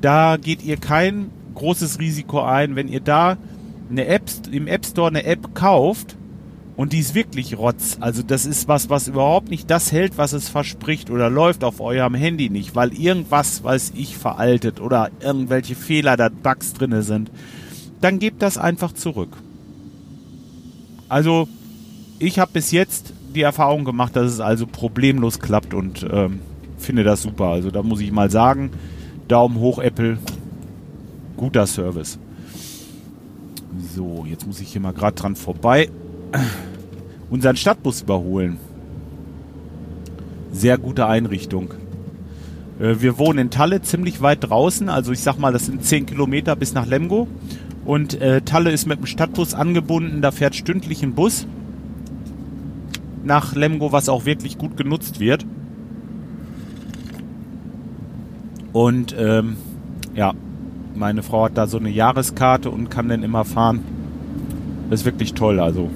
Da 0.00 0.38
geht 0.38 0.64
ihr 0.64 0.78
kein 0.78 1.30
großes 1.54 1.98
Risiko 1.98 2.40
ein, 2.40 2.74
wenn 2.74 2.88
ihr 2.88 3.00
da 3.00 3.36
eine 3.90 4.06
App 4.06 4.22
im 4.50 4.66
App 4.66 4.86
Store 4.86 5.08
eine 5.08 5.24
App 5.24 5.54
kauft 5.54 6.16
und 6.76 6.94
die 6.94 7.00
ist 7.00 7.14
wirklich 7.14 7.58
Rotz. 7.58 7.98
Also 8.00 8.22
das 8.22 8.46
ist 8.46 8.66
was, 8.66 8.88
was 8.88 9.08
überhaupt 9.08 9.50
nicht 9.50 9.70
das 9.70 9.92
hält, 9.92 10.16
was 10.16 10.32
es 10.32 10.48
verspricht 10.48 11.10
oder 11.10 11.28
läuft 11.28 11.64
auf 11.64 11.80
eurem 11.80 12.14
Handy 12.14 12.48
nicht, 12.48 12.74
weil 12.74 12.94
irgendwas, 12.94 13.62
weiß 13.62 13.92
ich, 13.96 14.16
veraltet 14.16 14.80
oder 14.80 15.10
irgendwelche 15.20 15.74
Fehler 15.74 16.16
da 16.16 16.30
Bugs 16.30 16.72
drinne 16.72 17.02
sind. 17.02 17.30
Dann 18.00 18.18
gebt 18.18 18.40
das 18.40 18.56
einfach 18.56 18.92
zurück. 18.92 19.36
Also 21.10 21.48
ich 22.18 22.38
habe 22.38 22.52
bis 22.52 22.70
jetzt 22.70 23.12
die 23.34 23.42
Erfahrung 23.42 23.84
gemacht, 23.84 24.16
dass 24.16 24.32
es 24.32 24.40
also 24.40 24.66
problemlos 24.66 25.40
klappt 25.40 25.74
und 25.74 26.06
ähm, 26.10 26.40
finde 26.80 27.04
das 27.04 27.22
super. 27.22 27.46
Also 27.46 27.70
da 27.70 27.82
muss 27.82 28.00
ich 28.00 28.12
mal 28.12 28.30
sagen, 28.30 28.70
Daumen 29.28 29.58
hoch 29.58 29.78
Apple, 29.78 30.18
guter 31.36 31.66
Service. 31.66 32.18
So, 33.94 34.26
jetzt 34.28 34.46
muss 34.46 34.60
ich 34.60 34.72
hier 34.72 34.80
mal 34.80 34.92
gerade 34.92 35.14
dran 35.14 35.36
vorbei. 35.36 35.88
Unseren 37.30 37.56
Stadtbus 37.56 38.02
überholen. 38.02 38.58
Sehr 40.52 40.78
gute 40.78 41.06
Einrichtung. 41.06 41.74
Äh, 42.80 42.96
wir 43.00 43.18
wohnen 43.18 43.38
in 43.38 43.50
Talle 43.50 43.82
ziemlich 43.82 44.20
weit 44.20 44.48
draußen, 44.48 44.88
also 44.88 45.12
ich 45.12 45.20
sag 45.20 45.38
mal, 45.38 45.52
das 45.52 45.66
sind 45.66 45.84
10 45.84 46.06
Kilometer 46.06 46.56
bis 46.56 46.74
nach 46.74 46.86
Lemgo. 46.86 47.28
Und 47.84 48.20
äh, 48.20 48.42
Talle 48.42 48.72
ist 48.72 48.86
mit 48.86 48.98
dem 48.98 49.06
Stadtbus 49.06 49.54
angebunden, 49.54 50.22
da 50.22 50.32
fährt 50.32 50.54
stündlich 50.54 51.02
ein 51.02 51.14
Bus 51.14 51.46
nach 53.22 53.54
Lemgo, 53.54 53.92
was 53.92 54.08
auch 54.08 54.24
wirklich 54.24 54.58
gut 54.58 54.76
genutzt 54.76 55.20
wird. 55.20 55.46
Und 58.72 59.14
ähm, 59.18 59.56
ja, 60.14 60.32
meine 60.94 61.22
Frau 61.22 61.44
hat 61.44 61.56
da 61.56 61.66
so 61.66 61.78
eine 61.78 61.90
Jahreskarte 61.90 62.70
und 62.70 62.90
kann 62.90 63.08
dann 63.08 63.22
immer 63.22 63.44
fahren. 63.44 63.80
Das 64.88 65.00
ist 65.00 65.06
wirklich 65.06 65.34
toll, 65.34 65.60
also. 65.60 65.88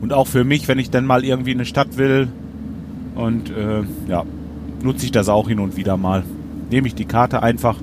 Und 0.00 0.12
auch 0.12 0.26
für 0.26 0.44
mich, 0.44 0.66
wenn 0.68 0.78
ich 0.78 0.90
dann 0.90 1.06
mal 1.06 1.24
irgendwie 1.24 1.52
in 1.52 1.58
eine 1.58 1.64
Stadt 1.64 1.96
will 1.96 2.28
und 3.14 3.50
äh, 3.50 3.82
ja, 4.08 4.24
nutze 4.82 5.04
ich 5.04 5.12
das 5.12 5.28
auch 5.28 5.48
hin 5.48 5.60
und 5.60 5.76
wieder 5.76 5.96
mal. 5.96 6.24
Nehme 6.70 6.88
ich 6.88 6.94
die 6.94 7.04
Karte 7.04 7.42
einfach 7.42 7.78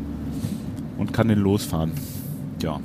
und 0.98 1.14
kann 1.14 1.28
den 1.28 1.40
losfahren. 1.40 1.92
Ja. 2.62 2.80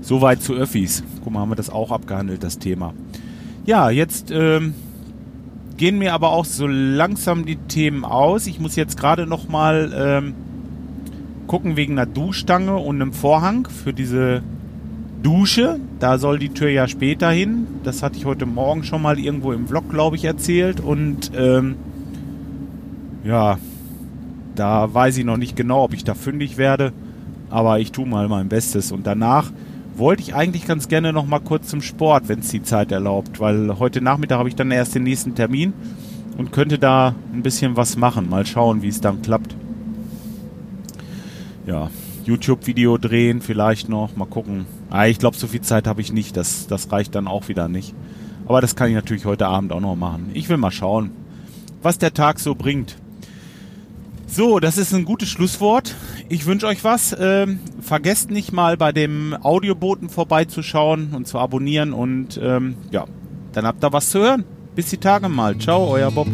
Soweit 0.00 0.42
zu 0.42 0.54
Öffis. 0.54 1.02
Guck 1.22 1.32
mal, 1.32 1.40
haben 1.40 1.50
wir 1.50 1.56
das 1.56 1.68
auch 1.70 1.90
abgehandelt, 1.90 2.42
das 2.42 2.58
Thema. 2.58 2.94
Ja, 3.66 3.90
jetzt 3.90 4.30
ähm, 4.30 4.74
gehen 5.80 5.98
mir 5.98 6.12
aber 6.12 6.32
auch 6.32 6.44
so 6.44 6.66
langsam 6.66 7.46
die 7.46 7.56
Themen 7.56 8.04
aus. 8.04 8.46
Ich 8.46 8.60
muss 8.60 8.76
jetzt 8.76 8.98
gerade 8.98 9.26
noch 9.26 9.48
mal 9.48 9.90
ähm, 9.96 10.34
gucken 11.46 11.74
wegen 11.74 11.98
einer 11.98 12.04
Duschstange 12.04 12.76
und 12.76 12.96
einem 12.96 13.14
Vorhang 13.14 13.66
für 13.66 13.94
diese 13.94 14.42
Dusche. 15.22 15.80
Da 15.98 16.18
soll 16.18 16.38
die 16.38 16.50
Tür 16.50 16.68
ja 16.68 16.86
später 16.86 17.30
hin. 17.30 17.66
Das 17.82 18.02
hatte 18.02 18.18
ich 18.18 18.26
heute 18.26 18.44
Morgen 18.44 18.84
schon 18.84 19.00
mal 19.00 19.18
irgendwo 19.18 19.52
im 19.52 19.68
Vlog, 19.68 19.88
glaube 19.88 20.16
ich, 20.16 20.26
erzählt. 20.26 20.80
Und 20.80 21.32
ähm, 21.34 21.76
ja, 23.24 23.56
da 24.56 24.92
weiß 24.92 25.16
ich 25.16 25.24
noch 25.24 25.38
nicht 25.38 25.56
genau, 25.56 25.82
ob 25.84 25.94
ich 25.94 26.04
da 26.04 26.12
fündig 26.12 26.58
werde. 26.58 26.92
Aber 27.48 27.80
ich 27.80 27.90
tue 27.90 28.06
mal 28.06 28.28
mein 28.28 28.50
Bestes. 28.50 28.92
Und 28.92 29.06
danach 29.06 29.50
wollte 30.00 30.22
ich 30.22 30.34
eigentlich 30.34 30.66
ganz 30.66 30.88
gerne 30.88 31.12
noch 31.12 31.26
mal 31.26 31.38
kurz 31.38 31.68
zum 31.68 31.82
Sport, 31.82 32.28
wenn 32.28 32.40
es 32.40 32.48
die 32.48 32.62
Zeit 32.62 32.90
erlaubt. 32.90 33.38
Weil 33.38 33.78
heute 33.78 34.00
Nachmittag 34.00 34.38
habe 34.38 34.48
ich 34.48 34.56
dann 34.56 34.72
erst 34.72 34.96
den 34.96 35.04
nächsten 35.04 35.36
Termin 35.36 35.72
und 36.36 36.50
könnte 36.50 36.78
da 36.78 37.14
ein 37.32 37.42
bisschen 37.42 37.76
was 37.76 37.96
machen. 37.96 38.28
Mal 38.28 38.46
schauen, 38.46 38.82
wie 38.82 38.88
es 38.88 39.00
dann 39.00 39.22
klappt. 39.22 39.54
Ja, 41.66 41.90
YouTube-Video 42.24 42.98
drehen 42.98 43.40
vielleicht 43.40 43.88
noch. 43.88 44.16
Mal 44.16 44.26
gucken. 44.26 44.66
Ah, 44.88 45.06
ich 45.06 45.18
glaube, 45.18 45.36
so 45.36 45.46
viel 45.46 45.60
Zeit 45.60 45.86
habe 45.86 46.00
ich 46.00 46.12
nicht. 46.12 46.36
Das, 46.36 46.66
das 46.66 46.90
reicht 46.90 47.14
dann 47.14 47.28
auch 47.28 47.48
wieder 47.48 47.68
nicht. 47.68 47.94
Aber 48.46 48.60
das 48.60 48.74
kann 48.74 48.88
ich 48.88 48.94
natürlich 48.94 49.26
heute 49.26 49.46
Abend 49.46 49.70
auch 49.70 49.80
noch 49.80 49.94
machen. 49.94 50.30
Ich 50.34 50.48
will 50.48 50.56
mal 50.56 50.72
schauen, 50.72 51.10
was 51.82 51.98
der 51.98 52.12
Tag 52.12 52.40
so 52.40 52.56
bringt. 52.56 52.96
So, 54.26 54.60
das 54.60 54.78
ist 54.78 54.94
ein 54.94 55.04
gutes 55.04 55.28
Schlusswort. 55.28 55.94
Ich 56.32 56.46
wünsche 56.46 56.68
euch 56.68 56.84
was. 56.84 57.14
Ähm, 57.18 57.58
vergesst 57.80 58.30
nicht 58.30 58.52
mal 58.52 58.76
bei 58.76 58.92
dem 58.92 59.36
Audioboten 59.42 60.08
vorbeizuschauen 60.08 61.12
und 61.12 61.26
zu 61.26 61.40
abonnieren 61.40 61.92
und 61.92 62.38
ähm, 62.40 62.76
ja, 62.92 63.06
dann 63.52 63.66
habt 63.66 63.82
ihr 63.82 63.92
was 63.92 64.10
zu 64.10 64.20
hören. 64.20 64.44
Bis 64.76 64.86
die 64.90 64.98
Tage 64.98 65.28
mal. 65.28 65.58
Ciao, 65.58 65.88
euer 65.88 66.12
Bob. 66.12 66.28